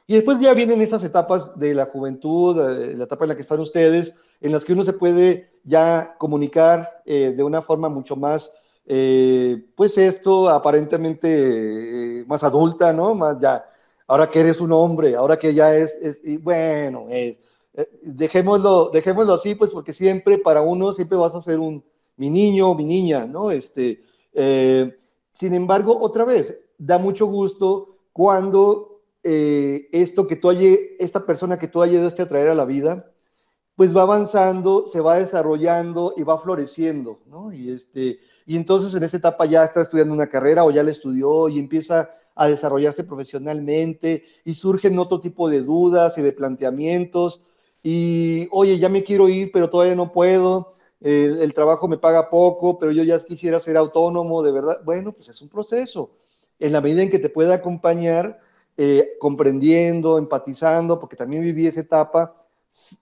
[0.07, 3.59] y después ya vienen esas etapas de la juventud, la etapa en la que están
[3.59, 8.53] ustedes, en las que uno se puede ya comunicar eh, de una forma mucho más,
[8.87, 13.13] eh, pues esto aparentemente más adulta, ¿no?
[13.13, 13.65] Más ya,
[14.07, 17.07] ahora que eres un hombre, ahora que ya es, es bueno,
[18.01, 21.83] dejémoslo, dejémoslo así, pues porque siempre para uno siempre vas a ser un
[22.17, 23.51] mi niño, mi niña, ¿no?
[23.51, 24.01] Este,
[25.33, 31.57] sin embargo, otra vez, da mucho gusto cuando eh, esto que tú hay, esta persona
[31.57, 33.11] que tú ayudaste a traer a la vida,
[33.75, 37.51] pues va avanzando, se va desarrollando y va floreciendo, ¿no?
[37.51, 40.91] Y, este, y entonces en esta etapa ya está estudiando una carrera o ya la
[40.91, 47.45] estudió y empieza a desarrollarse profesionalmente y surgen otro tipo de dudas y de planteamientos
[47.87, 52.31] y, oye, ya me quiero ir, pero todavía no puedo, eh, el trabajo me paga
[52.31, 54.81] poco, pero yo ya quisiera ser autónomo, de verdad.
[54.83, 56.09] Bueno, pues es un proceso
[56.57, 58.39] en la medida en que te pueda acompañar,
[58.75, 62.35] eh, comprendiendo, empatizando, porque también viví esa etapa,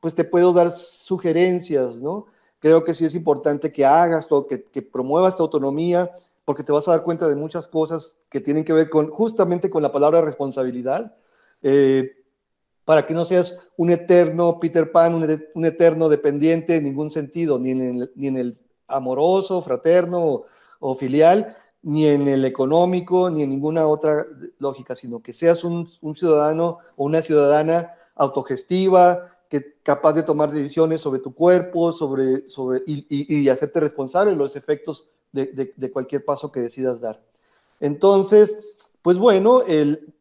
[0.02, 2.26] pues te puedo dar sugerencias, ¿no?
[2.60, 6.12] Creo que sí es importante que hagas todo, que, que promuevas tu autonomía,
[6.46, 9.70] porque te vas a dar cuenta de muchas cosas que tienen que ver con justamente
[9.70, 11.16] con la palabra responsabilidad,
[11.62, 12.12] eh,
[12.86, 17.72] para que no seas un eterno Peter Pan, un, eterno dependiente en ningún sentido, ni
[17.72, 20.44] en el, ni en el amoroso, fraterno
[20.80, 24.26] o filial, ni en el económico, ni en ninguna otra
[24.58, 31.02] lógica, sino que seas un, ciudadano o una ciudadana autogestiva, que capaz de tomar decisiones
[31.02, 36.62] sobre tu cuerpo, sobre, sobre, y, hacerte responsable de los efectos de, cualquier paso que
[36.62, 37.22] decidas dar.
[37.80, 38.58] Entonces,
[39.02, 40.14] pues bueno, el,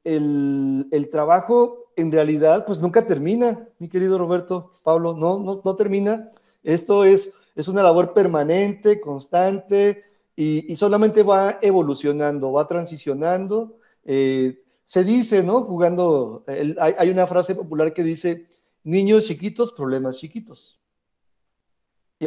[1.12, 6.32] trabajo en realidad pues nunca termina, mi querido Roberto, Pablo, no, no, no termina.
[6.64, 13.76] Esto es, es una labor permanente, constante, y, solamente va evolucionando, va transicionando.
[14.04, 15.62] Eh, se dice, ¿no?
[15.62, 16.44] Jugando,
[16.78, 18.48] hay, una frase popular que dice,
[18.82, 20.80] niños chiquitos, problemas chiquitos.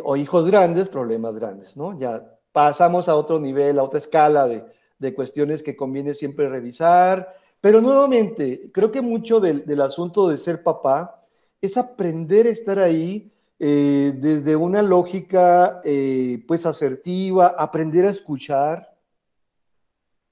[0.03, 1.97] O hijos grandes, problemas grandes, ¿no?
[1.97, 7.35] Ya pasamos a otro nivel, a otra escala de, cuestiones que conviene siempre revisar.
[7.59, 11.21] Pero nuevamente, creo que mucho del, del asunto de ser papá
[11.61, 18.89] es aprender a estar ahí eh, desde una lógica eh, pues asertiva, aprender a escuchar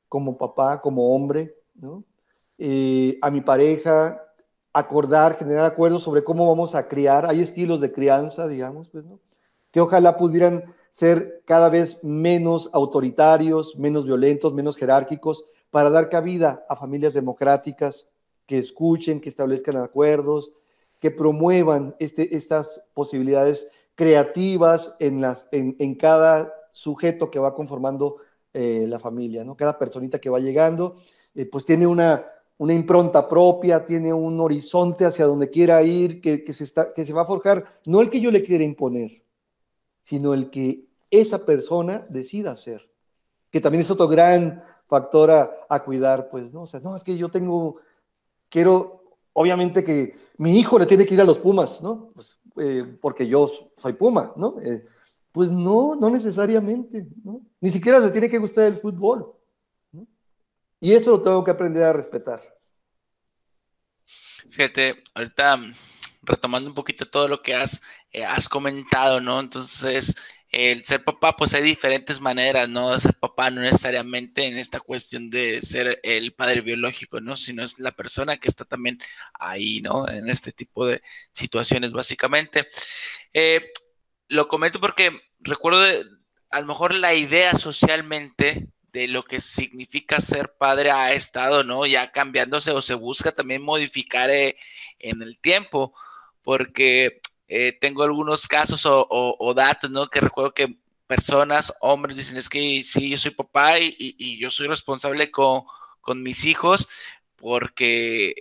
[0.07, 1.53] como papá, como hombre.
[2.57, 4.23] Eh, a mi pareja,
[4.71, 7.25] acordar, generar acuerdos sobre cómo vamos a criar.
[7.25, 9.19] Hay estilos de crianza, digamos, pues, ¿no?
[9.71, 16.63] que ojalá pudieran ser cada vez menos autoritarios, menos violentos, menos jerárquicos, para dar cabida
[16.69, 18.07] a familias democráticas
[18.45, 20.51] que escuchen, que establezcan acuerdos,
[20.99, 28.17] que promuevan este, estas posibilidades creativas en, cada sujeto que va conformando
[28.53, 29.57] eh, la familia, ¿no?
[29.57, 30.95] Cada personita que va llegando,
[31.33, 32.23] eh, pues tiene una,
[32.59, 37.25] impronta propia, tiene un horizonte hacia donde quiera ir, que, se que se va a
[37.25, 39.22] forjar, no el que yo le quiera imponer,
[40.03, 42.89] sino el que esa persona decida hacer,
[43.51, 46.63] que también es otro gran factor a, cuidar, pues, ¿no?
[46.63, 47.77] O sea, no, es que yo tengo,
[48.49, 52.11] quiero, obviamente que mi hijo le tiene que ir a los Pumas, ¿no?
[52.13, 54.59] Pues, eh, porque yo soy Puma, ¿no?
[54.61, 54.85] Eh,
[55.31, 57.41] pues no, no necesariamente, ¿no?
[57.59, 59.33] Ni siquiera le tiene que gustar el fútbol.
[60.79, 62.41] Y eso lo tengo que aprender a respetar.
[64.49, 65.57] Fíjate, ahorita
[66.23, 67.81] retomando un poquito todo lo que has,
[68.11, 69.39] eh, has comentado, ¿no?
[69.39, 70.15] Entonces,
[70.49, 72.91] el ser papá, pues hay diferentes maneras, ¿no?
[72.91, 77.35] De ser papá no necesariamente en esta cuestión de ser el padre biológico, ¿no?
[77.35, 78.99] Sino es la persona que está también
[79.33, 80.07] ahí, ¿no?
[80.07, 82.67] En este tipo de situaciones, básicamente.
[83.33, 83.71] Eh,
[84.29, 85.81] lo comento porque recuerdo
[86.51, 91.85] a lo mejor la idea socialmente de lo que significa ser padre ha estado, ¿no?
[91.87, 94.55] Ya cambiándose o se busca también modificar eh,
[94.99, 95.93] en el tiempo,
[96.43, 100.09] porque eh, tengo algunos casos o, datos, ¿no?
[100.09, 100.77] Que recuerdo que
[101.07, 105.65] personas, hombres, dicen, es que sí, yo soy papá y, yo soy responsable con,
[106.17, 106.89] mis hijos
[107.35, 108.35] porque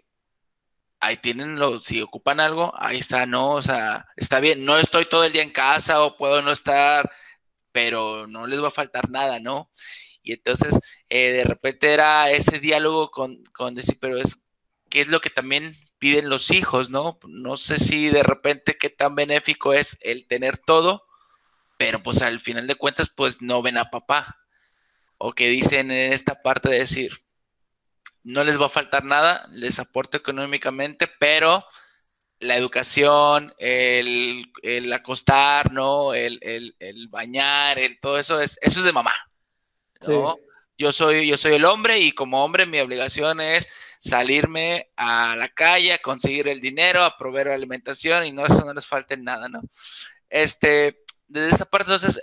[1.01, 3.55] ahí tienen, lo, si ocupan algo, ahí está, ¿no?
[3.55, 7.11] O sea, está bien, no estoy todo el día en casa o puedo no estar,
[7.73, 9.71] pero no les va a faltar nada, ¿no?
[10.23, 14.39] Y entonces, eh, de repente era ese diálogo con, con decir, pero es,
[14.91, 17.21] ¿qué es lo que también piden los hijos, ¿no?
[17.29, 21.07] No sé si de repente qué tan benéfico es el tener todo,
[21.79, 24.41] pero pues al final de cuentas pues no ven a papá.
[25.17, 27.23] O que dicen en esta parte de decir,
[28.25, 31.65] no les va a faltar nada, les aporto económicamente, pero
[32.41, 34.51] la educación, el,
[34.93, 36.15] acostar, ¿no?
[36.15, 36.41] El,
[37.11, 39.15] bañar, el, todo eso es, eso es de mamá.
[40.09, 40.37] ¿no?
[40.77, 43.69] Yo soy, yo soy el hombre y como hombre mi obligación es
[44.03, 48.75] salirme a la calle, a conseguir el dinero, a proveer alimentación y no eso no
[48.75, 49.63] les falte nada, ¿no?
[50.29, 52.21] Este, desde esta parte, entonces,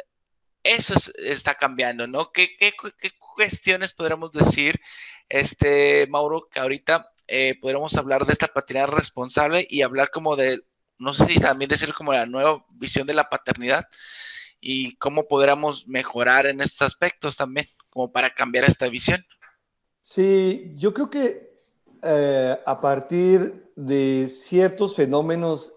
[0.61, 2.31] eso está cambiando, ¿no?
[2.33, 4.81] ¿Qué, qué, qué cuestiones podríamos decir,
[5.29, 10.59] este, Mauro, que ahorita eh, podríamos hablar de esta paternidad responsable y hablar como de,
[10.97, 13.87] no sé si también decir como la nueva visión de la paternidad
[14.59, 19.25] y cómo podríamos mejorar en estos aspectos también, como para cambiar esta visión.
[20.01, 21.48] Sí, yo creo que
[22.01, 25.73] eh, a partir de ciertos fenómenos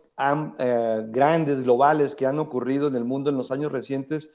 [0.59, 4.31] eh, grandes, globales que han ocurrido en el mundo en los años recientes,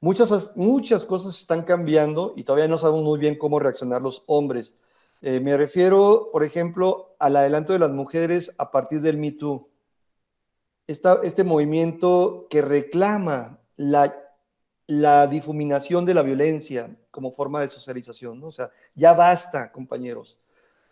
[0.00, 4.78] muchas, muchas cosas están cambiando y todavía no sabemos muy bien cómo reaccionar los hombres.
[5.20, 9.68] Eh, me refiero, por ejemplo, al adelanto de las mujeres a partir del Me Too.
[10.86, 14.14] este movimiento que reclama la,
[14.86, 18.42] la, difuminación de la violencia como forma de socialización.
[18.44, 20.40] O sea, ya basta, compañeros.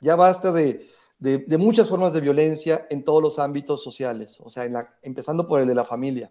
[0.01, 4.39] Ya basta de, de, muchas formas de violencia en todos los ámbitos sociales.
[4.41, 4.69] O sea,
[5.03, 6.31] empezando por el de la familia.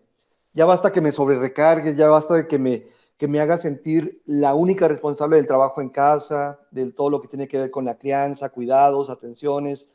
[0.54, 2.86] Ya basta que me sobrerecargue, ya basta de que me
[3.18, 7.28] que me haga sentir la única responsable del trabajo en casa, de todo lo que
[7.28, 9.90] tiene que ver con la crianza, cuidados, atenciones.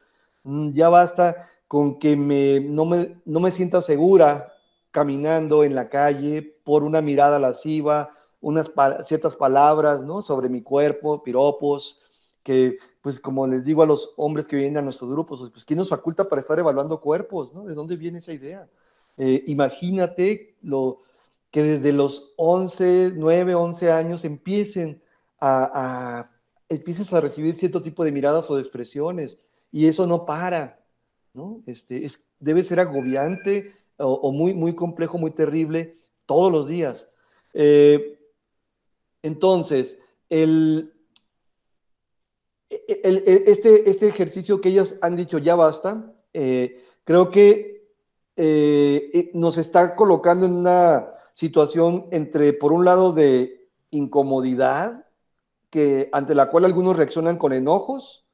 [0.45, 4.55] Mm, ya basta con que me, no, me, no me sienta segura
[4.91, 8.71] caminando en la calle por una mirada lasciva, unas
[9.05, 10.23] ciertas palabras ¿no?
[10.23, 12.01] sobre mi cuerpo, piropos,
[12.43, 15.79] que pues como les digo a los hombres que vienen a nuestros grupos, pues ¿quién
[15.79, 17.55] nos faculta para estar evaluando cuerpos?
[17.55, 17.65] ¿no?
[17.65, 18.69] ¿De dónde viene esa idea?
[19.17, 21.03] Eh, imagínate lo,
[21.51, 25.03] que desde los 11, 9, 11 años empiecen
[25.39, 26.31] a, a,
[26.69, 29.39] empieces a recibir cierto tipo de miradas o de expresiones
[29.73, 30.81] y eso no para,
[31.35, 31.63] ¿no?
[31.67, 37.09] Este, es, debe ser agobiante o, muy, muy complejo, muy terrible todos los días.
[37.53, 38.19] Eh,
[39.23, 39.99] entonces,
[40.31, 40.95] el,
[42.91, 47.89] este, este ejercicio que ellos han dicho ya basta, eh, creo que
[48.37, 55.07] eh, nos está colocando en una situación entre, por un lado, de incomodidad,
[55.71, 58.25] que, ante la cual algunos reaccionan con enojos,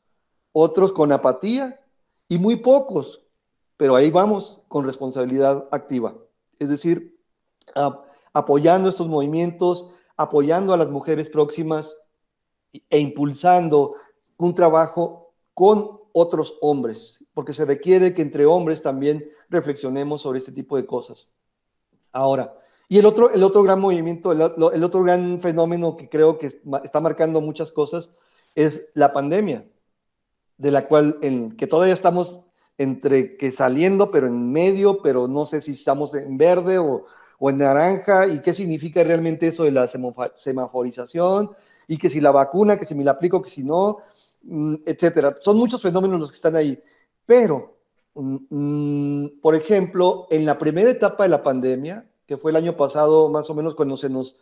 [0.52, 1.80] otros con apatía,
[2.28, 3.22] y muy pocos,
[3.76, 6.14] pero ahí vamos con responsabilidad activa.
[6.58, 7.18] Es decir,
[8.32, 11.96] apoyando estos movimientos, apoyando a las mujeres próximas
[12.90, 13.94] e impulsando
[14.38, 20.52] un trabajo con otros hombres, porque se requiere que entre hombres también reflexionemos sobre este
[20.52, 21.30] tipo de cosas.
[22.12, 22.54] Ahora,
[22.88, 24.40] y el otro, el otro gran movimiento, el,
[24.84, 28.10] otro gran fenómeno que creo que está marcando muchas cosas
[28.54, 29.66] es la pandemia,
[30.56, 32.46] de la cual en, que todavía estamos
[32.78, 37.04] entre que saliendo, pero en medio, pero no sé si estamos en verde o,
[37.38, 39.88] o en naranja, y qué significa realmente eso de la
[40.34, 41.50] semaforización,
[41.88, 43.98] y que si la vacuna, que si me la aplico, que si no,
[44.84, 45.36] etcétera.
[45.40, 46.80] Son muchos fenómenos los que están ahí.
[47.24, 47.76] Pero,
[48.14, 52.76] mm, mm, por ejemplo, en la primera etapa de la pandemia, que fue el año
[52.76, 54.38] pasado, más o menos cuando se nos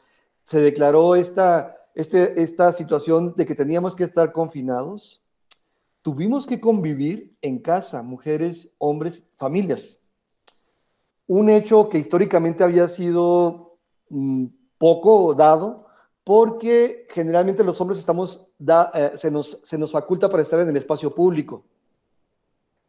[0.47, 5.23] se declaró esta, este, esta situación de que teníamos que estar confinados,
[6.03, 10.01] tuvimos que convivir en casa, mujeres, hombres, familias.
[11.27, 13.79] Un hecho que históricamente había sido
[14.11, 15.87] mm, poco dado,
[16.25, 20.77] porque generalmente los hombres estamos, eh, se, nos, se nos faculta para estar en el
[20.77, 21.65] espacio público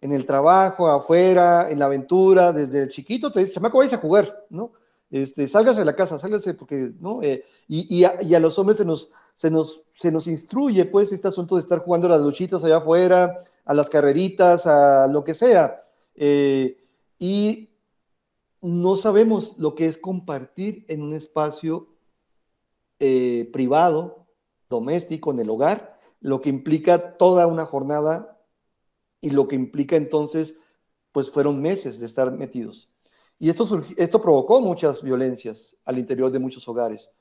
[0.05, 4.45] en el trabajo, afuera, en la aventura, desde chiquito te dice, chamaco, vais a jugar,
[4.51, 4.73] ¿no?
[5.09, 7.21] este, sálgase de la casa, sálgase, porque, ¿no?
[7.23, 11.55] Eh, y, a, los hombres se nos, se, nos, se nos instruye, pues, este asunto
[11.55, 15.83] de estar jugando las luchitas allá afuera, a las carreritas, a lo que sea.
[16.15, 16.77] Eh,
[17.17, 17.71] y
[18.61, 21.87] no sabemos lo que es compartir en un espacio
[22.97, 24.24] privado,
[24.69, 28.39] doméstico, en el hogar, lo que implica toda una jornada
[29.21, 30.55] y lo que implica entonces,
[31.11, 32.91] pues fueron meses de estar metidos.
[33.37, 37.11] Y esto, esto provocó muchas violencias al interior de muchos hogares,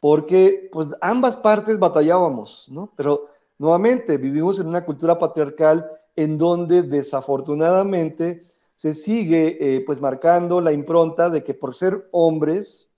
[0.00, 2.92] porque pues ambas partes batallábamos, ¿no?
[2.96, 3.26] Pero
[3.58, 8.42] nuevamente vivimos en una cultura patriarcal en donde desafortunadamente
[8.74, 12.92] se sigue eh, pues marcando la impronta de que por ser hombres,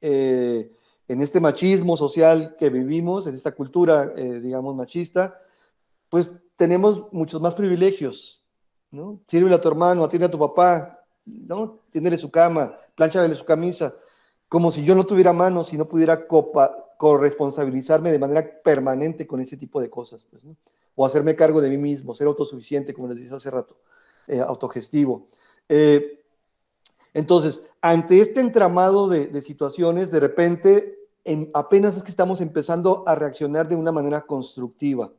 [0.00, 0.70] eh,
[1.08, 5.40] en este machismo social que vivimos, en esta cultura, eh, digamos, machista,
[6.08, 8.44] pues tenemos muchos más privilegios,
[8.90, 9.20] ¿no?
[9.26, 11.80] Sirve a tu hermano, atiende a tu papá, ¿no?
[11.90, 13.94] Tiéndele su cama, planchale su camisa,
[14.48, 19.56] como si yo no tuviera manos y no pudiera corresponsabilizarme de manera permanente con ese
[19.56, 20.24] tipo de cosas.
[20.30, 20.44] Pues,
[20.94, 23.76] o hacerme cargo de mí mismo, ser autosuficiente, como les dije hace rato,
[24.28, 25.28] eh, autogestivo.
[25.68, 26.23] Eh,
[27.14, 30.98] entonces, ante este entramado de, situaciones, de repente,
[31.54, 35.12] apenas es que estamos empezando a reaccionar de una manera constructiva.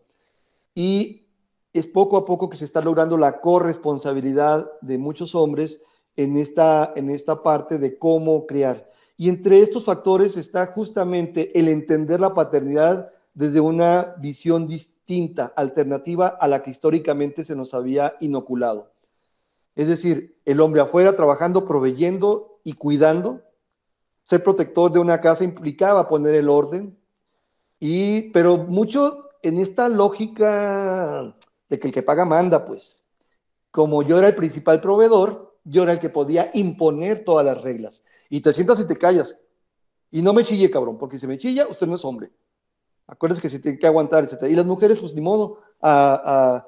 [0.76, 1.24] Y
[1.72, 5.84] es poco a poco que se está logrando la corresponsabilidad de muchos hombres
[6.18, 8.92] en esta, en esta parte de cómo criar.
[9.18, 16.28] Y entre estos factores está justamente el entender la paternidad desde una visión distinta, alternativa
[16.28, 18.95] a la que históricamente se nos había inoculado.
[19.76, 23.42] Es decir, el hombre afuera trabajando, proveyendo y cuidando.
[24.24, 26.98] Ser protector de una casa implicaba poner el orden,
[27.80, 31.36] y, pero mucho en esta lógica
[31.70, 33.04] de que el que paga manda, pues.
[33.70, 38.04] Como yo era el principal proveedor, yo era el que podía imponer todas las reglas.
[38.30, 39.40] Y te sientas y te callas.
[40.12, 42.32] Y no me chille, cabrón, porque si me chilla, usted no es hombre.
[43.08, 44.44] Acuérdense que se tiene que aguantar, etc.
[44.50, 46.68] Y las mujeres, pues ni modo, a, a,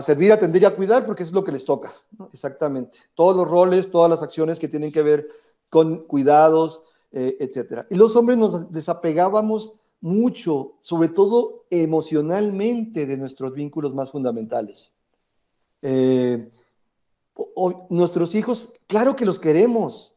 [0.00, 1.92] servir, a atender y a cuidar, porque es lo que les toca.
[2.32, 2.98] Exactamente.
[3.14, 5.28] Todos los roles, todas las acciones que tienen que ver
[5.68, 6.82] con cuidados,
[7.12, 7.86] eh, etc.
[7.90, 14.92] Y los hombres nos desapegábamos mucho, sobre todo emocionalmente, de nuestros vínculos más fundamentales.
[15.82, 16.50] Eh,
[17.88, 20.14] nuestros hijos, claro que los queremos,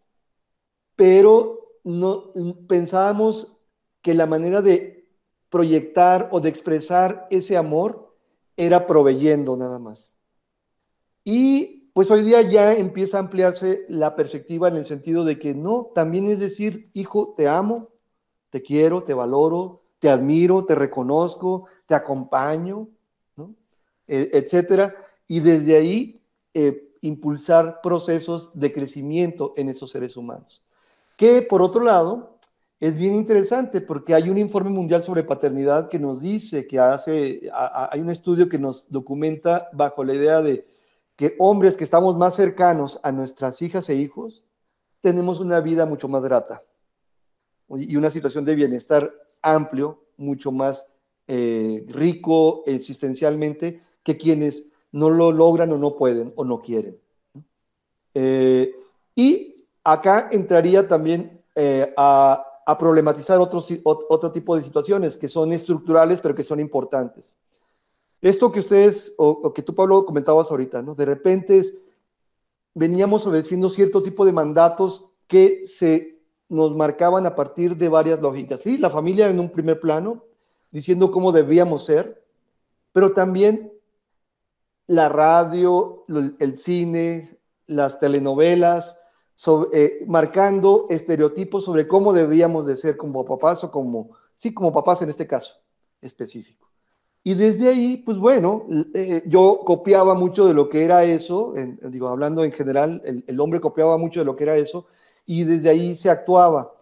[0.95, 2.31] pero no
[2.67, 3.53] pensábamos
[4.01, 5.07] que la manera de
[5.49, 8.02] proyectar o de expresar ese amor
[8.57, 10.11] era proveyendo nada más.
[11.23, 15.53] Y pues hoy día ya empieza a ampliarse la perspectiva en el sentido de que
[15.53, 17.89] no, también es decir, hijo, te amo,
[18.49, 22.89] te quiero, te valoro, te admiro, te reconozco, te acompaño.
[24.07, 24.95] E, etcétera.
[25.27, 26.21] Y desde ahí
[26.53, 30.63] eh, impulsar procesos de crecimiento en esos seres humanos.
[31.17, 32.32] Que por otro lado,
[32.83, 37.49] es bien interesante porque hay un informe mundial sobre paternidad que nos dice que hace,
[37.53, 40.67] hay un estudio que nos documenta bajo la idea de
[41.15, 44.43] que hombres que estamos más cercanos a nuestras hijas e hijos,
[44.99, 46.61] tenemos una vida mucho más grata
[47.69, 49.09] y una situación de bienestar
[49.41, 50.85] amplio, mucho más
[51.29, 56.97] eh, rico existencialmente que quienes no lo logran o no pueden o no quieren.
[58.13, 58.75] Eh,
[59.15, 66.35] y acá entraría también eh, a, problematizar otro tipo de situaciones que son estructurales, pero
[66.35, 67.35] que son importantes.
[68.21, 70.95] Esto que ustedes, o, que tú, Pablo, comentabas ahorita, ¿no?
[70.95, 71.61] De repente
[72.73, 78.61] veníamos obedeciendo cierto tipo de mandatos que se nos marcaban a partir de varias lógicas.
[78.61, 80.23] Sí, la familia en un primer plano,
[80.71, 82.23] diciendo cómo debíamos ser,
[82.93, 83.73] pero también
[84.87, 86.05] la radio,
[86.39, 87.37] el cine,
[87.67, 89.02] las telenovelas,
[89.73, 95.01] eh, marcando estereotipos sobre cómo debíamos de ser como papás o como, sí, como papás
[95.01, 95.55] en este caso
[96.01, 96.69] específico.
[97.23, 101.53] Y desde ahí, pues bueno, eh, yo copiaba mucho de lo que era eso,
[101.83, 104.87] digo, hablando en general, el, el, hombre copiaba mucho de lo que era eso,
[105.25, 106.73] y desde ahí se actuaba.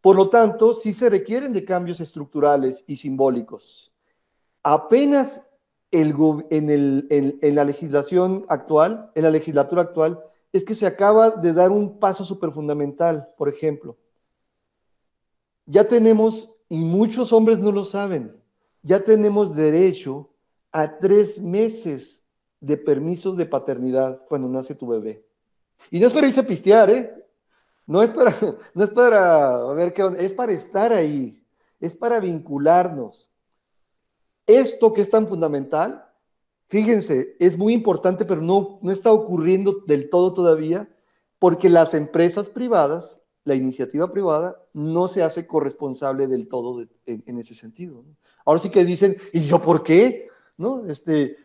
[0.00, 3.92] Por lo tanto, sí se requieren de cambios estructurales y simbólicos.
[4.62, 5.46] Apenas
[5.94, 10.20] en, la legislación actual, en la legislatura actual,
[10.54, 13.98] es que se acaba de dar un paso súper fundamental, por ejemplo.
[15.66, 18.40] Ya tenemos, y muchos hombres no lo saben,
[18.80, 20.30] ya tenemos derecho
[20.70, 22.22] a tres meses
[22.60, 25.26] de permisos de paternidad cuando nace tu bebé.
[25.90, 27.12] Y no es para irse a pistear, ¿eh?
[27.84, 28.32] No es para,
[28.74, 31.44] no es para ver qué onda, es para estar ahí,
[31.80, 33.28] es para vincularnos.
[34.46, 36.03] Esto que es tan fundamental,
[36.74, 40.88] fíjense, es muy importante, pero no, no está ocurriendo del todo todavía,
[41.38, 47.54] porque las empresas privadas, la iniciativa privada, no se hace corresponsable del todo en, ese
[47.54, 48.04] sentido.
[48.44, 50.26] Ahora sí que dicen, ¿y yo por qué?
[50.56, 50.84] ¿No?
[50.86, 51.36] Este,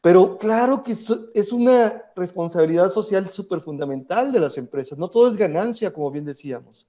[0.00, 0.96] pero claro que
[1.34, 4.96] es una responsabilidad social súper fundamental de las empresas.
[4.96, 6.88] No todo es ganancia, como bien decíamos.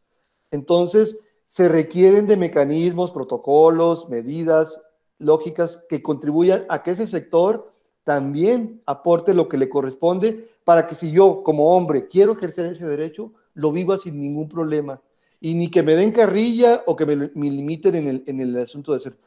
[0.51, 1.19] Entonces,
[1.49, 4.81] se requieren de mecanismos, protocolos, medidas
[5.19, 7.72] lógicas que contribuyan a que ese sector
[8.03, 12.85] también aporte lo que le corresponde para que si yo como hombre quiero ejercer ese
[12.85, 15.01] derecho, lo viva sin ningún problema.
[15.39, 18.93] Y ni que me den carrilla o que me, limiten en el, en el, asunto
[18.93, 19.17] de ser.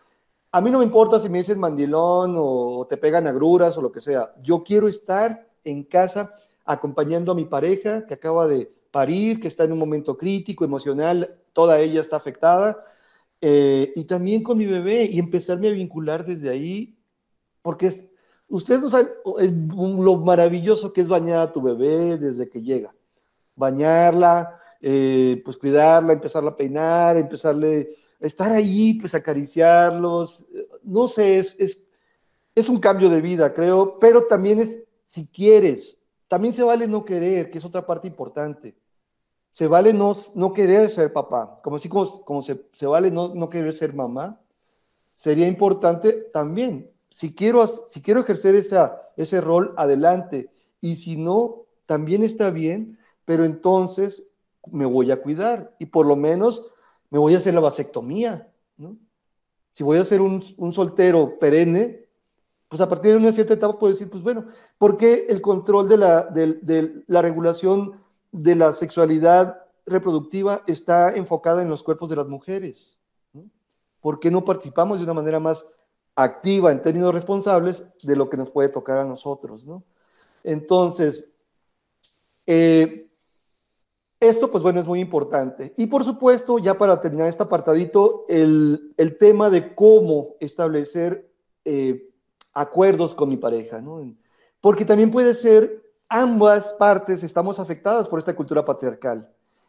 [0.52, 3.92] A mí no me importa si me dices mandilón o te pegan agruras o lo
[3.92, 4.32] que sea.
[4.42, 6.32] Yo quiero estar en casa
[6.64, 11.36] acompañando a mi pareja que acaba de parir, que está en un momento crítico, emocional,
[11.52, 12.82] toda ella está afectada
[13.40, 16.98] eh, y también con mi bebé y empezarme a vincular desde ahí,
[17.62, 18.08] porque es,
[18.48, 19.08] ustedes no saben
[19.76, 22.94] lo maravilloso que es bañar a tu bebé desde que llega.
[23.54, 30.46] Bañarla, eh, pues cuidarla, empezarla a peinar, empezarle, estar ahí, pues acariciarlos.
[30.82, 31.84] no sé, es, es,
[32.54, 37.04] es un cambio de vida, creo, pero también es, si quieres, también se vale no
[37.04, 38.76] querer, que es otra parte importante.
[39.52, 43.34] Se vale no, no querer ser papá, como así como, como se, se, vale no,
[43.34, 44.40] no querer ser mamá.
[45.14, 48.54] Sería importante también, si quiero, si quiero ejercer
[49.16, 50.50] ese rol, adelante.
[50.82, 54.30] Y si no, también está bien, pero entonces
[54.70, 56.66] me voy a cuidar y por lo menos
[57.08, 58.98] me voy a hacer la vasectomía, ¿no?
[59.72, 60.42] Si voy a ser un,
[60.74, 62.04] soltero perenne,
[62.68, 65.88] pues a partir de una cierta etapa puedo decir, pues bueno, ¿por qué el control
[65.88, 67.98] de la, de, la regulación
[68.30, 72.98] de la sexualidad reproductiva está enfocada en los cuerpos de las mujeres?
[74.02, 75.66] ¿Por qué no participamos de una manera más
[76.16, 79.64] activa en términos responsables de lo que nos puede tocar a nosotros?
[79.64, 79.84] ¿no?
[80.42, 81.28] Entonces,
[82.46, 83.06] eh,
[84.18, 85.74] esto, pues bueno, es muy importante.
[85.76, 91.30] Y por supuesto, ya para terminar este apartadito, el, tema de cómo establecer
[91.64, 92.08] eh,
[92.52, 94.00] acuerdos con mi pareja, ¿no?
[94.60, 99.28] Porque también puede ser, ambas partes estamos afectadas por esta cultura patriarcal.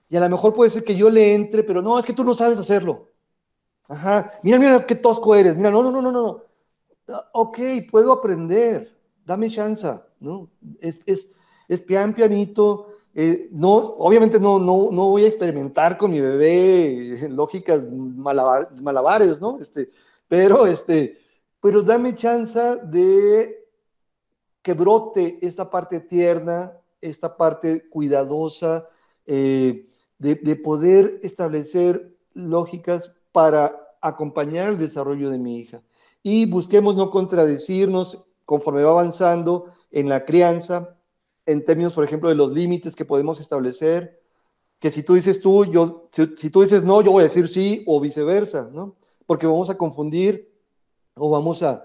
[0.09, 2.23] Y a lo mejor puede ser que yo le entre, pero no, es que tú
[2.23, 3.09] no sabes hacerlo.
[3.87, 5.55] Ajá, mira, mira qué tosco eres.
[5.55, 6.43] Mira, no, no, no, no, no.
[7.33, 7.59] Ok,
[7.89, 8.93] puedo aprender.
[9.25, 9.87] Dame chance,
[10.19, 10.49] ¿no?
[10.79, 11.29] Es, es,
[11.67, 12.87] es pian pianito.
[13.13, 19.59] Eh, no, obviamente no, no, no voy a experimentar con mi bebé lógicas malabares, ¿no?
[19.59, 19.89] Este,
[20.27, 21.17] pero este,
[21.59, 23.67] pero dame chance de
[24.61, 28.87] que brote esta parte tierna, esta parte cuidadosa,
[29.25, 29.87] eh,
[30.19, 35.81] de, poder establecer lógicas para acompañar el desarrollo de mi hija.
[36.23, 40.97] Y busquemos no contradecirnos conforme va avanzando en la crianza,
[41.45, 44.21] en términos, por ejemplo, de los límites que podemos establecer,
[44.79, 47.47] que si tú dices tú, yo, si, si, tú dices no, yo voy a decir
[47.47, 48.95] sí, o viceversa, ¿no?
[49.25, 50.51] Porque vamos a confundir
[51.15, 51.83] o vamos a,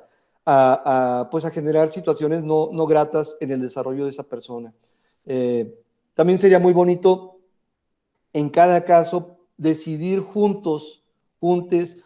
[1.30, 4.74] pues a generar situaciones no, no, gratas en el desarrollo de esa persona.
[5.24, 5.74] Eh,
[6.14, 7.38] también sería muy bonito
[8.32, 11.01] en cada caso decidir juntos,
[11.43, 11.99] juntes,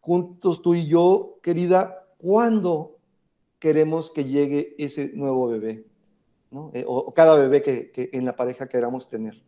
[0.00, 2.98] juntos tú y yo, querida, cuándo
[3.60, 5.84] queremos que llegue ese nuevo bebé,
[6.50, 6.72] ¿no?
[6.74, 9.40] Eh, o, cada bebé que, en la pareja queramos tener.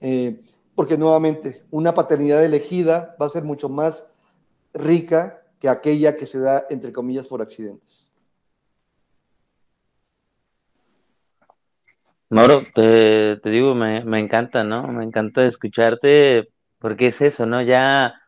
[0.00, 0.40] Eh,
[0.74, 4.10] porque nuevamente, una paternidad elegida va a ser mucho más
[4.72, 8.10] rica que aquella que se da, entre comillas, por accidentes.
[12.30, 14.86] Moro, te, digo, me, encanta, ¿no?
[14.86, 17.60] Me encanta escucharte porque es eso, ¿no?
[17.60, 18.19] Ya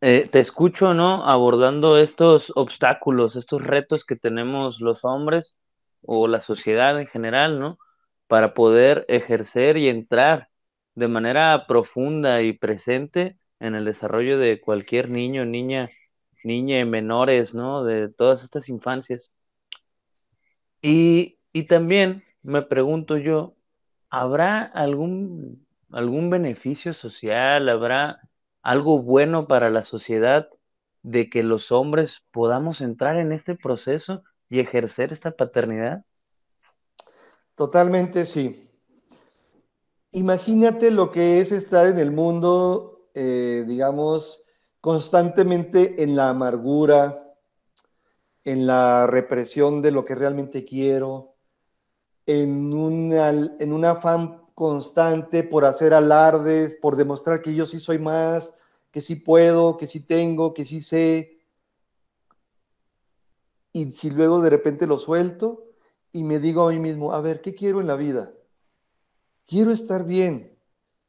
[0.00, 1.24] eh, te escucho, ¿no?
[1.26, 5.56] Abordando estos obstáculos, estos retos que tenemos los hombres
[6.02, 7.78] o la sociedad en general, ¿no?
[8.26, 10.48] Para poder ejercer y entrar
[10.94, 15.90] de manera profunda y presente en el desarrollo de cualquier niño, niña
[16.46, 17.84] niña, menores, ¿no?
[17.84, 19.34] De todas estas infancias.
[20.82, 23.56] Y, y también me pregunto yo,
[24.10, 27.68] ¿habrá algún, algún beneficio social?
[27.68, 28.20] ¿Habrá
[28.66, 30.48] algo bueno para la sociedad
[31.04, 36.04] de que los hombres podamos entrar en este proceso y ejercer esta paternidad?
[37.54, 38.68] Totalmente sí.
[40.10, 44.44] Imagínate lo que es estar en el mundo, eh, digamos,
[44.80, 47.22] constantemente en la amargura,
[48.42, 51.36] en la represión de lo que realmente quiero,
[52.26, 52.72] en,
[53.60, 58.54] en un afán constante por hacer alardes, por demostrar que yo sí soy más,
[58.90, 61.38] que sí puedo, que sí tengo, que sí sé.
[63.70, 65.66] Y si luego de repente lo suelto
[66.10, 68.32] y me digo a mí mismo, a ver, ¿qué quiero en la vida?
[69.46, 70.58] Quiero estar bien,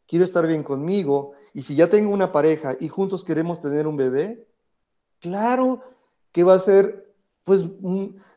[0.07, 3.95] quiero estar bien conmigo, y si ya tengo una pareja y juntos queremos tener un
[3.95, 4.45] bebé,
[5.21, 5.81] claro
[6.33, 7.06] que va a ser,
[7.47, 7.63] pues,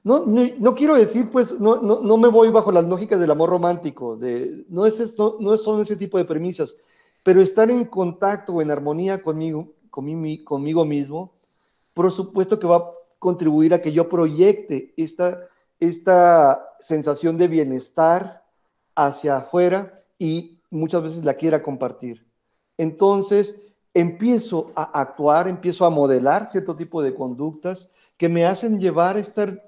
[0.04, 4.16] no, no, quiero decir, pues, no, no, me voy bajo las lógicas del amor romántico,
[4.16, 6.76] de, no, es esto, no son ese tipo de premisas,
[7.24, 11.32] pero estar en contacto o en armonía conmigo, conmigo, conmigo mismo,
[11.92, 15.40] por supuesto que va a contribuir a que yo proyecte esta,
[15.80, 18.44] esta sensación de bienestar
[18.94, 22.24] hacia afuera y muchas veces la quiera compartir.
[22.78, 23.60] Entonces
[23.92, 27.88] empiezo a actuar, empiezo a modelar cierto tipo de conductas
[28.20, 29.66] que me hacen llevar a estar,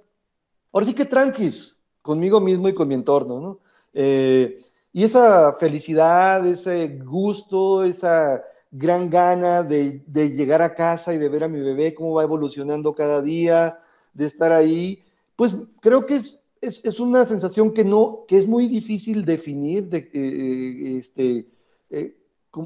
[0.73, 3.61] ahora sí que tranquis, conmigo mismo y con mi entorno, ¿no?
[3.95, 4.61] Eh,
[4.93, 11.45] y esa felicidad, ese gusto, esa gran gana de, llegar a casa y de ver
[11.45, 13.81] a mi bebé cómo va evolucionando cada día,
[14.13, 15.03] de estar ahí,
[15.35, 20.11] pues creo que es, es, una sensación que no, que es muy difícil definir, de,
[20.13, 21.47] eh, este,
[21.89, 22.15] eh,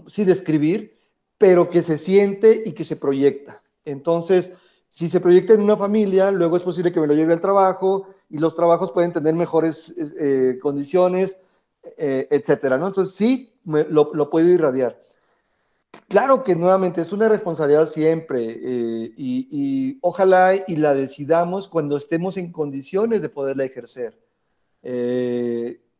[0.08, 0.98] sí describir,
[1.38, 3.62] pero que se siente y que se proyecta.
[3.84, 4.52] Entonces,
[4.90, 8.08] si se proyecta en una familia, luego es posible que me lo lleve al trabajo
[8.30, 11.36] y los trabajos pueden tener mejores eh, condiciones,
[11.96, 12.88] eh, etcétera, ¿no?
[12.88, 14.98] Entonces sí, lo, lo, puedo irradiar.
[16.08, 21.96] Claro que nuevamente es una responsabilidad siempre eh, y, y, ojalá y la decidamos cuando
[21.96, 24.18] estemos en condiciones de poderla ejercer.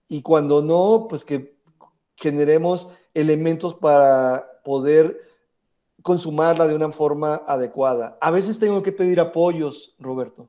[0.09, 1.57] y cuando no, pues que
[2.17, 5.26] generemos elementos para poder
[6.07, 8.17] consumarla de una forma adecuada.
[8.21, 10.49] A veces tengo que pedir apoyos, Roberto.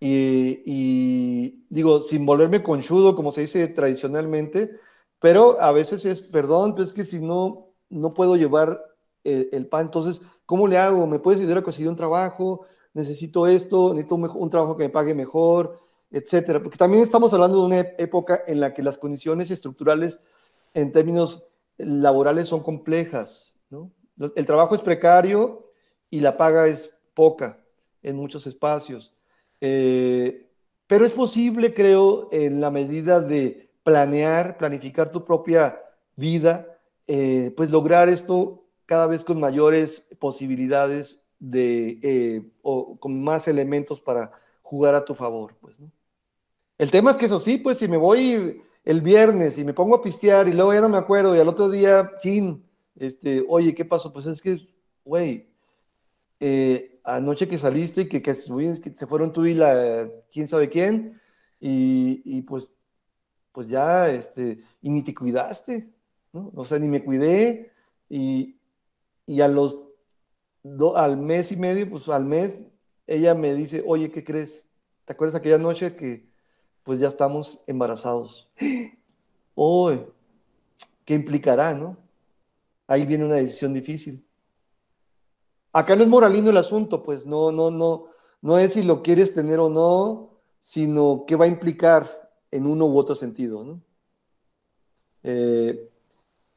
[0.00, 4.72] Y, digo, sin volverme conchudo, como se dice tradicionalmente,
[5.20, 8.84] pero a veces es, perdón, pues es que si no, no puedo llevar
[9.22, 11.06] el, el, pan, entonces, ¿cómo le hago?
[11.06, 12.66] ¿Me puedes ayudar a conseguir un trabajo?
[12.92, 15.78] Necesito esto, necesito un, un trabajo que me pague mejor,
[16.10, 16.60] etcétera.
[16.60, 20.20] Porque también estamos hablando de una época en la que las condiciones estructurales
[20.74, 21.44] en términos
[21.78, 23.58] laborales son complejas.
[23.70, 23.90] ¿no?
[24.36, 25.70] El trabajo es precario
[26.10, 27.58] y la paga es poca
[28.02, 29.14] en muchos espacios.
[29.60, 30.48] Eh,
[30.86, 35.80] pero es posible, creo, en la medida de planear, planificar tu propia
[36.16, 36.66] vida,
[37.06, 44.00] eh, pues lograr esto cada vez con mayores posibilidades de, eh, o con más elementos
[44.00, 45.78] para jugar a tu favor, pues.
[46.78, 49.96] El tema es que eso sí, pues si me voy el viernes y me pongo
[49.96, 52.64] a pistear y luego ya no me acuerdo y al otro día, chin,
[52.96, 54.12] este, oye, ¿qué pasó?
[54.12, 54.68] Pues es que,
[55.04, 55.48] güey,
[56.40, 61.20] eh, anoche que saliste y que, que, se fueron tú y la, quién sabe quién,
[61.60, 62.70] y, pues,
[63.52, 65.88] pues ya, este, y ni te cuidaste,
[66.32, 66.52] ¿no?
[66.54, 67.72] O sea, ni me cuidé,
[68.10, 68.58] y,
[69.24, 69.78] y a los,
[70.94, 72.60] al mes y medio, pues al mes,
[73.06, 74.62] ella me dice, oye, ¿qué crees?
[75.06, 76.28] ¿Te acuerdas aquella noche que
[76.84, 78.48] pues ya estamos embarazados.
[79.56, 79.92] Oh,
[81.04, 81.96] ¿qué implicará, no?
[82.86, 84.24] Ahí viene una decisión difícil.
[85.72, 88.06] Acá no es moralino el asunto, pues no, no, no,
[88.42, 92.86] no es si lo quieres tener o no, sino qué va a implicar en uno
[92.86, 93.80] u otro sentido, ¿no?
[95.22, 95.90] Eh,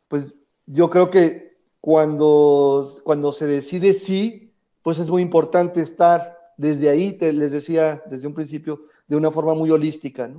[0.07, 0.34] pues
[0.65, 4.53] yo creo que cuando, cuando se decide sí,
[4.84, 9.53] pues es muy importante estar desde ahí, les decía desde un principio, de una forma
[9.53, 10.29] muy holística,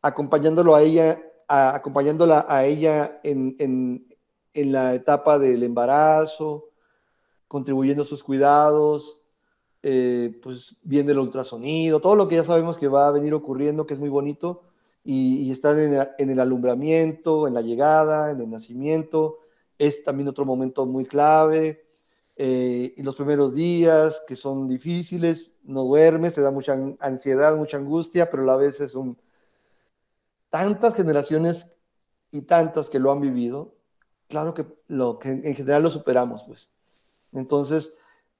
[0.00, 4.06] acompañándolo a ella, acompañándola a ella en,
[4.54, 6.68] la etapa del embarazo,
[7.48, 9.22] contribuyendo a sus cuidados,
[9.82, 13.86] eh, pues viendo el ultrasonido, todo lo que ya sabemos que va a venir ocurriendo,
[13.86, 14.62] que es muy bonito,
[15.04, 19.38] y, estar en, el alumbramiento, en la llegada, en el nacimiento,
[19.78, 21.84] es también otro momento muy clave.
[22.36, 27.76] Eh, y los primeros días que son difíciles, no duermes, te da mucha ansiedad, mucha
[27.76, 29.18] angustia, pero a la vez es un...
[30.50, 31.70] Tantas generaciones
[32.30, 33.74] y tantas que lo han vivido,
[34.28, 36.70] claro que, lo, que en general lo superamos, pues.
[37.32, 37.94] Entonces,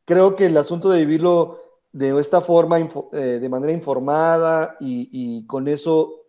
[0.05, 1.61] creo que el asunto de vivirlo
[1.93, 6.22] de esta forma, eh, de manera informada y, y con eso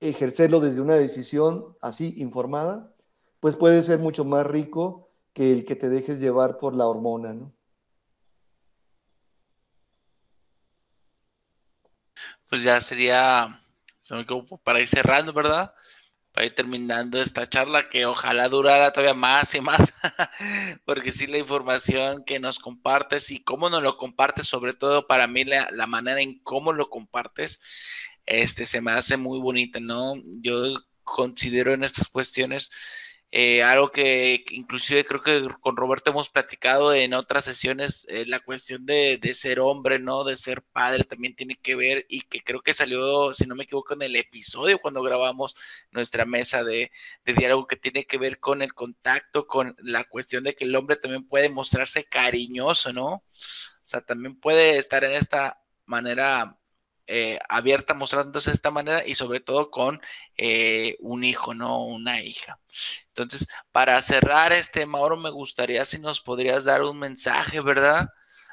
[0.00, 2.94] ejercerlo desde una decisión así informada,
[3.38, 5.09] pues puede ser mucho más rico
[5.40, 7.56] que el que te dejes llevar por la hormona, ¿no?
[12.50, 13.58] Pues ya sería,
[14.62, 15.72] para ir cerrando, ¿verdad?
[16.30, 19.94] Para ir terminando esta charla que ojalá durara todavía más y más,
[20.84, 25.26] porque sí la información que nos compartes y cómo nos lo compartes, sobre todo para
[25.26, 27.60] mí la, la manera en cómo lo compartes,
[28.26, 30.16] este se me hace muy bonita, ¿no?
[30.42, 32.70] Yo considero en estas cuestiones
[33.32, 38.40] eh, algo que, inclusive creo que con Roberto hemos platicado en otras sesiones, eh, la
[38.40, 40.24] cuestión de, ser hombre, ¿no?
[40.24, 43.64] De ser padre también tiene que ver y que creo que salió, si no me
[43.64, 45.54] equivoco, en el episodio cuando grabamos
[45.92, 46.90] nuestra mesa de,
[47.24, 50.74] de diálogo que tiene que ver con el contacto, con la cuestión de que el
[50.74, 53.06] hombre también puede mostrarse cariñoso, ¿no?
[53.14, 53.22] O
[53.84, 56.59] sea, también puede estar en esta manera
[57.12, 60.00] eh, abierta mostrándose de esta manera y sobre todo con
[60.36, 62.60] eh, un hijo, no una hija.
[63.08, 68.10] Entonces, para cerrar este, Mauro, me gustaría si nos podrías dar un mensaje, ¿verdad?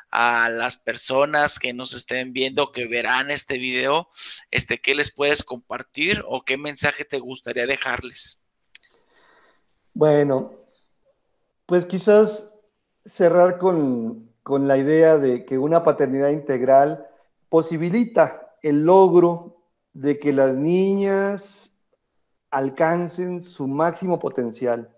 [0.10, 4.08] a las personas que nos estén viendo, que verán este video,
[4.50, 8.40] este, ¿qué les puedes compartir o qué mensaje te gustaría dejarles?
[9.94, 10.54] Bueno,
[11.68, 12.52] pues quizás
[13.06, 17.06] cerrar con, con la idea de que una paternidad integral
[17.50, 19.58] posibilita el logro
[19.94, 21.72] de que las niñas
[22.52, 24.90] alcancen su máximo potencial.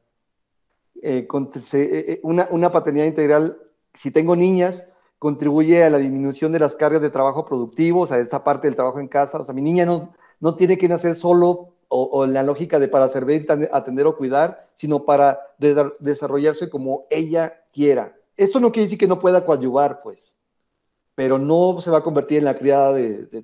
[1.02, 3.58] Eh, eh, eh, una, paternidad integral,
[3.94, 4.86] si tengo niñas,
[5.18, 8.76] contribuye a la disminución de las cargas de trabajo productivo, o sea, esta parte del
[8.76, 9.40] trabajo en casa.
[9.40, 12.88] O sea, mi niña no, no tiene que nacer solo o, en la lógica de
[12.88, 18.16] para servir, atender o cuidar, sino para desarrollarse como ella quiera.
[18.38, 20.36] Esto no quiere decir que no pueda coadyuvar, pues,
[21.20, 23.44] pero no se va a convertir en la criada de,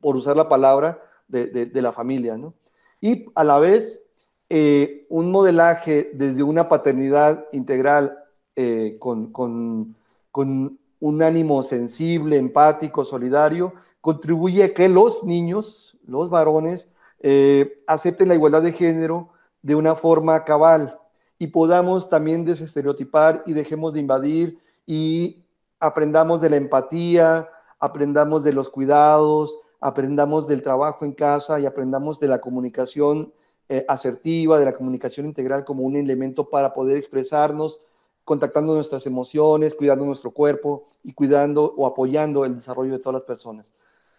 [0.00, 2.54] por usar la palabra, de, la familia, ¿no?
[3.00, 4.04] Y a la vez,
[4.48, 8.18] eh, un modelaje desde una paternidad integral
[8.56, 9.94] eh, con, con,
[10.32, 16.88] con un ánimo sensible, empático, solidario, contribuye a que los niños, los varones,
[17.20, 19.28] eh, acepten la igualdad de género
[19.62, 20.98] de una forma cabal
[21.38, 25.43] y podamos también desestereotipar y dejemos de invadir y
[25.86, 32.18] aprendamos de la empatía, aprendamos de los cuidados, aprendamos del trabajo en casa y aprendamos
[32.20, 33.32] de la comunicación
[33.68, 37.80] eh, asertiva, de la comunicación integral como un elemento para poder expresarnos,
[38.24, 43.26] contactando nuestras emociones, cuidando nuestro cuerpo y cuidando o apoyando el desarrollo de todas las
[43.26, 43.72] personas.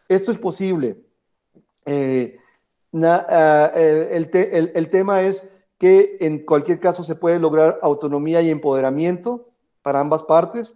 [0.08, 1.04] Esto es posible.
[1.86, 2.38] Eh,
[3.04, 9.50] Ah, el, tema es que en cualquier caso se puede lograr autonomía y empoderamiento
[9.82, 10.76] para ambas partes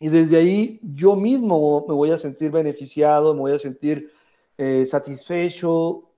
[0.00, 4.12] y desde ahí yo mismo me voy a sentir beneficiado, me voy a sentir
[4.56, 6.10] eh, satisfecho,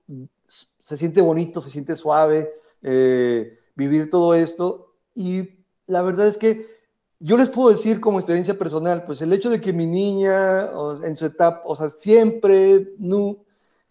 [0.79, 2.51] se siente bonito, se siente suave
[2.81, 5.49] eh, vivir todo esto y
[5.87, 6.71] la verdad es que
[7.19, 10.71] yo les puedo decir como experiencia personal, pues el hecho de que mi niña
[11.03, 13.37] en su etapa, o sea, siempre, no,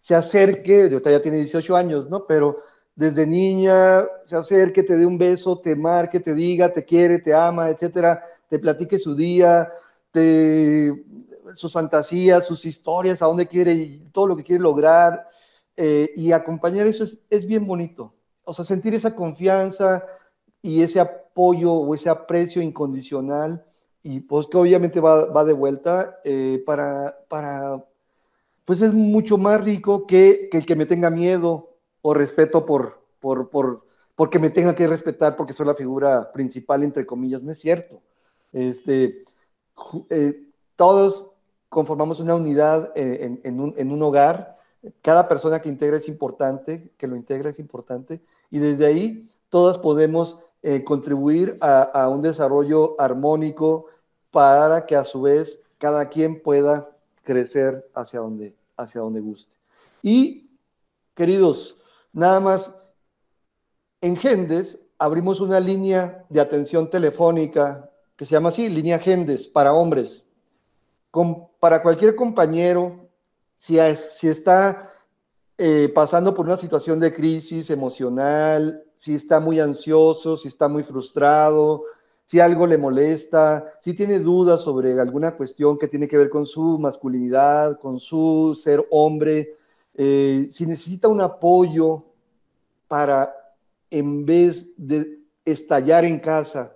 [0.01, 2.25] se acerque, ahorita ya tiene 18 años, ¿no?
[2.25, 2.57] Pero
[2.95, 7.33] desde niña se acerque, te dé un beso, te marque, te diga, te quiere, te
[7.33, 8.21] ama, etcétera,
[8.51, 9.71] te platique su día,
[10.11, 10.93] te,
[11.55, 15.25] sus fantasías, sus historias, a dónde quiere, todo lo que quiere lograr,
[15.77, 18.13] eh, y acompañar eso es, bien bonito.
[18.43, 20.05] O sea, sentir esa confianza
[20.61, 23.63] y ese apoyo o ese aprecio incondicional,
[24.03, 27.85] y pues que obviamente va, de vuelta eh, para, para
[28.65, 33.49] pues es mucho más rico que, el que me tenga miedo o respeto por, por,
[33.49, 37.43] por, porque me tenga que respetar porque soy la figura principal, entre comillas.
[37.43, 38.01] No es cierto.
[38.51, 39.23] Este,
[40.09, 41.31] eh, todos
[41.69, 44.57] conformamos una unidad eh, en, un, hogar.
[45.01, 48.21] Cada persona que integra es importante, que lo integra es importante.
[48.49, 53.87] Y desde ahí todas podemos eh, contribuir a, a un desarrollo armónico
[54.31, 56.89] para que a su vez cada quien pueda
[57.23, 59.55] crecer hacia donde, hacia donde guste.
[60.01, 60.49] Y,
[61.15, 61.79] queridos,
[62.13, 62.75] nada más,
[64.01, 67.90] en Gendes abrimos una línea de atención telefónica
[68.21, 70.23] que se llama así, línea Gendes para hombres.
[71.59, 73.09] para cualquier compañero,
[73.57, 73.79] si,
[74.13, 74.93] si está
[75.57, 80.83] eh, pasando por una situación de crisis emocional, si está muy ansioso, si está muy
[80.83, 81.85] frustrado,
[82.27, 86.45] si algo le molesta, si tiene dudas sobre alguna cuestión que tiene que ver con
[86.45, 89.55] su masculinidad, con su ser hombre,
[89.95, 92.03] eh, si necesita un apoyo
[92.87, 93.33] para,
[93.89, 96.75] en vez de estallar en casa,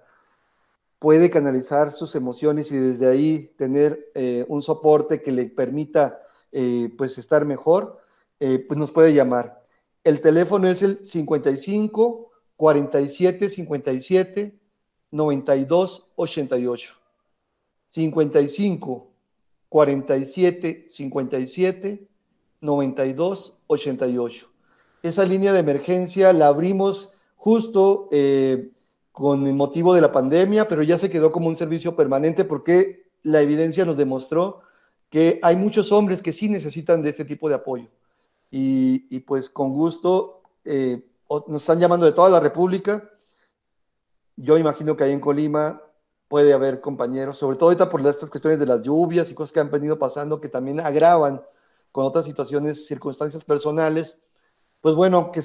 [0.99, 6.21] puede canalizar sus emociones y desde ahí tener eh, un soporte que le permita
[6.51, 7.99] eh, pues estar mejor,
[8.37, 9.63] pues nos puede llamar.
[10.03, 14.59] El teléfono es el 55 47 57
[15.11, 16.95] 92 88
[17.89, 19.07] 55
[19.69, 22.07] 47 57
[22.61, 24.49] 92 88.
[25.03, 28.71] Esa línea de emergencia la abrimos justo eh,
[29.15, 33.07] con el motivo de la pandemia, pero ya se quedó como un servicio permanente porque
[33.23, 34.61] la evidencia nos demostró
[35.09, 37.87] que hay muchos hombres que sí necesitan de este tipo de apoyo.
[38.51, 43.09] Y, pues con gusto eh, nos están llamando de toda la República
[44.37, 45.81] yo imagino que ahí en Colima
[46.27, 49.59] puede haber compañeros, sobre todo ahorita por estas cuestiones de las lluvias y cosas que
[49.59, 51.41] han venido pasando que también agravan
[51.91, 54.19] con otras situaciones, circunstancias personales.
[54.81, 55.41] Pues bueno, que,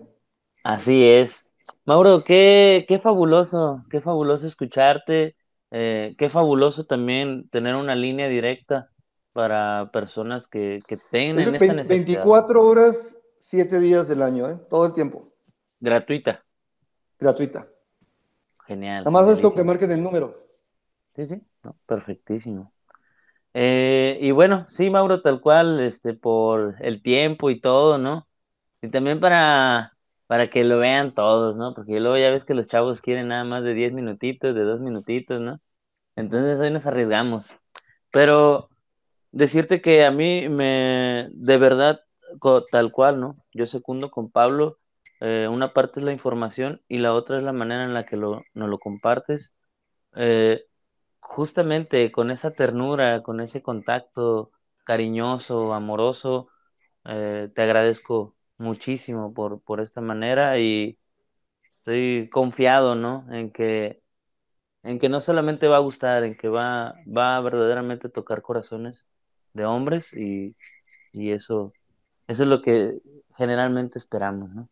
[0.63, 1.51] Así es.
[1.85, 5.35] Mauro, qué, qué fabuloso, qué fabuloso escucharte,
[5.71, 8.89] eh, qué fabuloso también tener una línea directa
[9.33, 12.23] para personas que, que tengan esa necesidad.
[12.23, 14.57] 24 horas, 7 días del año, ¿eh?
[14.69, 15.33] todo el tiempo.
[15.79, 16.43] Gratuita.
[17.19, 17.67] Gratuita.
[18.65, 19.03] Genial.
[19.03, 20.33] Nada más esto que marquen el número.
[21.15, 21.41] Sí, sí,
[21.85, 22.72] perfectísimo.
[23.53, 28.27] Eh, y bueno, sí, Mauro, tal cual, este, por el tiempo y todo, ¿no?
[28.81, 29.93] Y también para,
[30.27, 31.73] para que lo vean todos, ¿no?
[31.75, 34.81] Porque luego ya ves que los chavos quieren nada más de 10 minutitos, de 2
[34.81, 35.61] minutitos, ¿no?
[36.15, 37.55] Entonces hoy nos arriesgamos.
[38.11, 38.69] Pero
[39.31, 42.01] decirte que a mí me, de verdad,
[42.71, 43.37] tal cual, ¿no?
[43.53, 44.79] Yo secundo con Pablo,
[45.21, 48.17] eh, una parte es la información y la otra es la manera en la que
[48.17, 49.55] lo, nos lo compartes.
[50.15, 50.65] Eh,
[51.23, 54.51] justamente con esa ternura, con ese contacto
[54.85, 56.49] cariñoso, amoroso,
[57.05, 60.99] eh, te agradezco muchísimo por, por esta manera y
[61.77, 63.27] estoy confiado, ¿no?
[63.33, 64.01] En que,
[64.83, 69.07] en que no solamente va a gustar, en que va, va a verdaderamente tocar corazones
[69.53, 70.55] de hombres y,
[71.13, 71.73] y eso,
[72.27, 73.01] eso es lo que
[73.37, 74.69] generalmente esperamos, ¿no?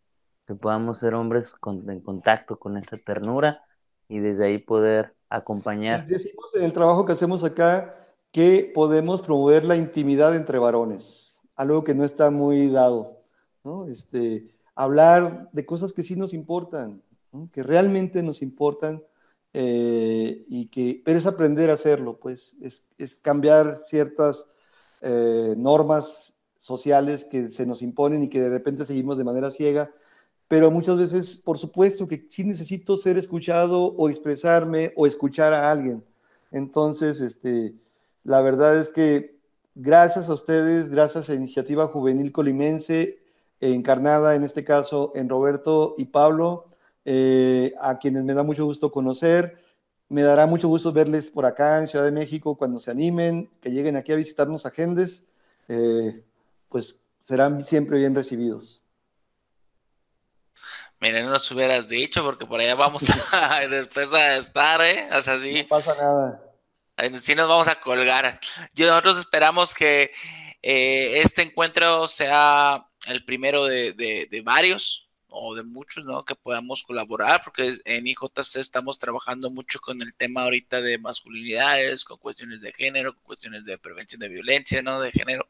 [0.48, 1.56] Que podamos ser hombres
[1.88, 3.64] en contacto con esta ternura
[4.10, 6.06] y desde ahí poder acompañar.
[6.08, 7.96] Decimos en el trabajo que hacemos acá
[8.32, 13.24] que podemos promover la intimidad entre varones, algo que no está muy dado,
[13.64, 13.88] ¿no?
[13.88, 17.02] Este, hablar de cosas que sí nos importan,
[17.54, 19.04] que realmente nos importan,
[19.54, 24.48] eh, y que, pero es aprender a hacerlo, pues, es, es cambiar ciertas
[25.02, 29.92] eh, normas sociales que se nos imponen y que de repente seguimos de manera ciega
[30.52, 35.72] pero muchas veces, por supuesto, que sí necesito ser escuchado o expresarme o escuchar a
[35.72, 36.04] alguien.
[36.52, 37.74] Entonces, este,
[38.26, 39.38] la verdad es que
[39.76, 43.20] gracias a ustedes, gracias a Iniciativa Juvenil Colimense,
[43.62, 46.66] encarnada en este caso en Roberto y Pablo,
[47.06, 49.58] eh, a quienes me da mucho gusto conocer.
[50.10, 53.72] Me dará mucho gusto verles por acá en Ciudad de México cuando se animen, que
[53.72, 55.26] lleguen aquí a visitarnos a Gendes,
[55.70, 56.26] eh,
[56.68, 58.81] pues serán siempre bien recibidos.
[61.02, 65.10] Miren, no nos hubieras dicho, porque por allá vamos a, después a estar, ¿eh?
[65.12, 65.64] O sea, sí.
[65.64, 67.20] No pasa nada.
[67.20, 68.40] Sí nos vamos a colgar.
[68.76, 70.12] Yo, nosotros esperamos que
[70.62, 76.24] eh, este encuentro sea el primero de, de varios, o de muchos, ¿no?
[76.26, 82.04] Que podamos colaborar, porque en IJC estamos trabajando mucho con el tema ahorita de masculinidades,
[82.04, 85.02] con cuestiones de género, con cuestiones de prevención de violencia, ¿no?
[85.02, 85.48] De género.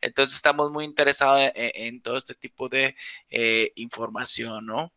[0.00, 2.96] Entonces estamos muy interesados en, todo este tipo de
[3.30, 4.92] eh, información, ¿no?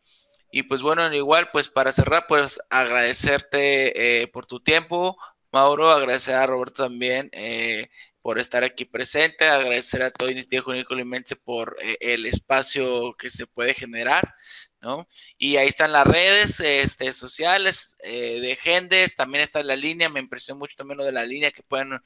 [0.50, 5.16] Y pues bueno, igual, pues para cerrar, pues agradecerte eh, por tu tiempo,
[5.52, 7.90] Mauro, agradecer a Roberto también eh,
[8.22, 13.28] por estar aquí presente, agradecer a todo Iniciativa Juvenil Colimense por eh, el espacio que
[13.30, 14.34] se puede generar,
[14.82, 15.08] ¿no?
[15.38, 20.20] Y ahí están las redes este, sociales eh, de Gendes, también está la línea, me
[20.20, 22.00] impresionó mucho también lo de la línea que pueden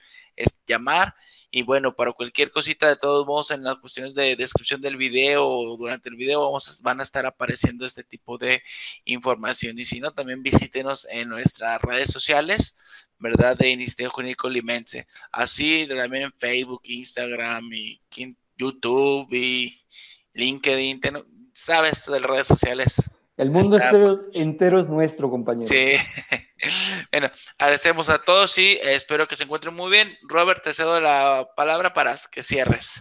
[0.66, 1.14] llamar.
[1.50, 5.46] Y bueno, para cualquier cosita, de todos modos, en las cuestiones de descripción del video
[5.46, 8.62] o durante el video vamos van a estar apareciendo este tipo de
[9.04, 9.78] información.
[9.78, 12.76] Y si no, también visítenos en nuestras redes sociales
[13.18, 13.56] ¿verdad?
[13.56, 15.06] De Iniciativa Juvenil Colimense.
[15.32, 18.00] Así también en Facebook, Instagram y
[18.56, 19.80] YouTube y
[20.34, 21.00] LinkedIn.
[21.56, 23.10] Sabes de las redes sociales.
[23.36, 23.76] El mundo
[24.32, 25.68] entero, es nuestro, compañero.
[25.68, 25.96] Sí.
[27.12, 30.16] bueno, agradecemos a todos y espero que se encuentren muy bien.
[30.22, 33.00] Robert, te cedo la palabra para que cierres.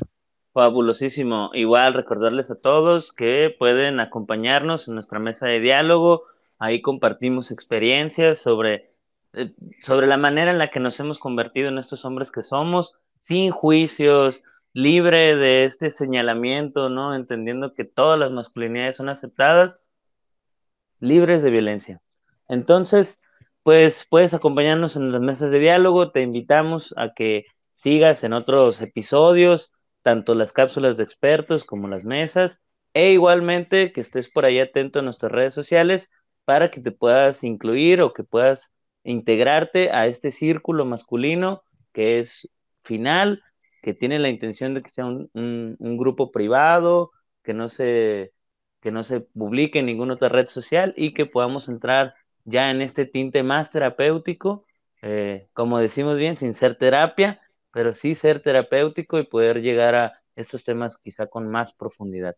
[0.51, 1.51] Fabulosísimo.
[1.53, 6.23] Igual recordarles a todos que pueden acompañarnos en nuestra mesa de diálogo.
[6.59, 8.95] Ahí compartimos experiencias sobre
[9.35, 9.51] eh,
[9.81, 13.51] sobre la manera en la que nos hemos convertido en estos hombres que somos, sin
[13.51, 14.43] juicios,
[14.75, 17.15] libre de este señalamiento, ¿no?
[17.15, 19.81] Entendiendo que todas las masculinidades son aceptadas,
[20.99, 22.01] libres de violencia.
[22.49, 23.21] Entonces,
[23.63, 28.81] pues puedes acompañarnos en las mesas de diálogo, te invitamos a que sigas en otros
[28.81, 29.71] episodios,
[30.01, 32.61] tanto las cápsulas de expertos como las mesas,
[32.93, 36.11] e igualmente que estés por ahí atento a nuestras redes sociales
[36.43, 38.73] para que te puedas incluir o que puedas
[39.05, 41.63] integrarte a este círculo masculino
[41.93, 42.49] que es
[42.83, 43.41] final,
[43.85, 47.11] que tiene la intención de que sea un, grupo privado,
[47.43, 48.33] que no, se,
[48.81, 52.15] que no se publique en ninguna otra red social y que podamos entrar
[52.45, 54.65] ya en este tinte más terapéutico
[55.03, 57.39] eh, como decimos bien, sin ser terapia,
[57.71, 62.35] pero sí ser terapéutico y poder llegar a estos temas quizá con más profundidad.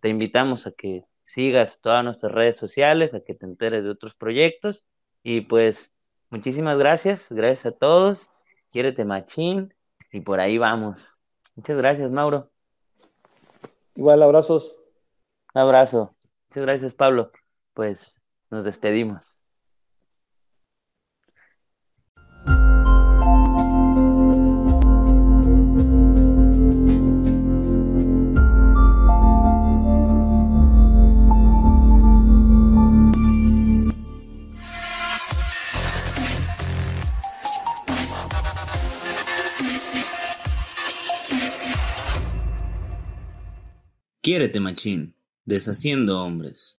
[0.00, 4.16] Te invitamos a que sigas todas nuestras redes sociales, a que te enteres de otros
[4.16, 4.88] proyectos
[5.22, 5.92] y pues
[6.30, 8.28] muchísimas gracias, gracias a todos,
[8.72, 9.72] quiérete machín
[10.12, 11.18] y por ahí vamos.
[11.56, 12.50] Muchas gracias, Mauro.
[13.94, 14.74] Igual, abrazos.
[15.54, 16.14] Un abrazo.
[16.48, 17.30] Muchas gracias, Pablo.
[17.74, 19.39] Pues nos despedimos.
[44.30, 45.00] Quiérete machín,
[45.44, 46.60] deshaciendo hombres.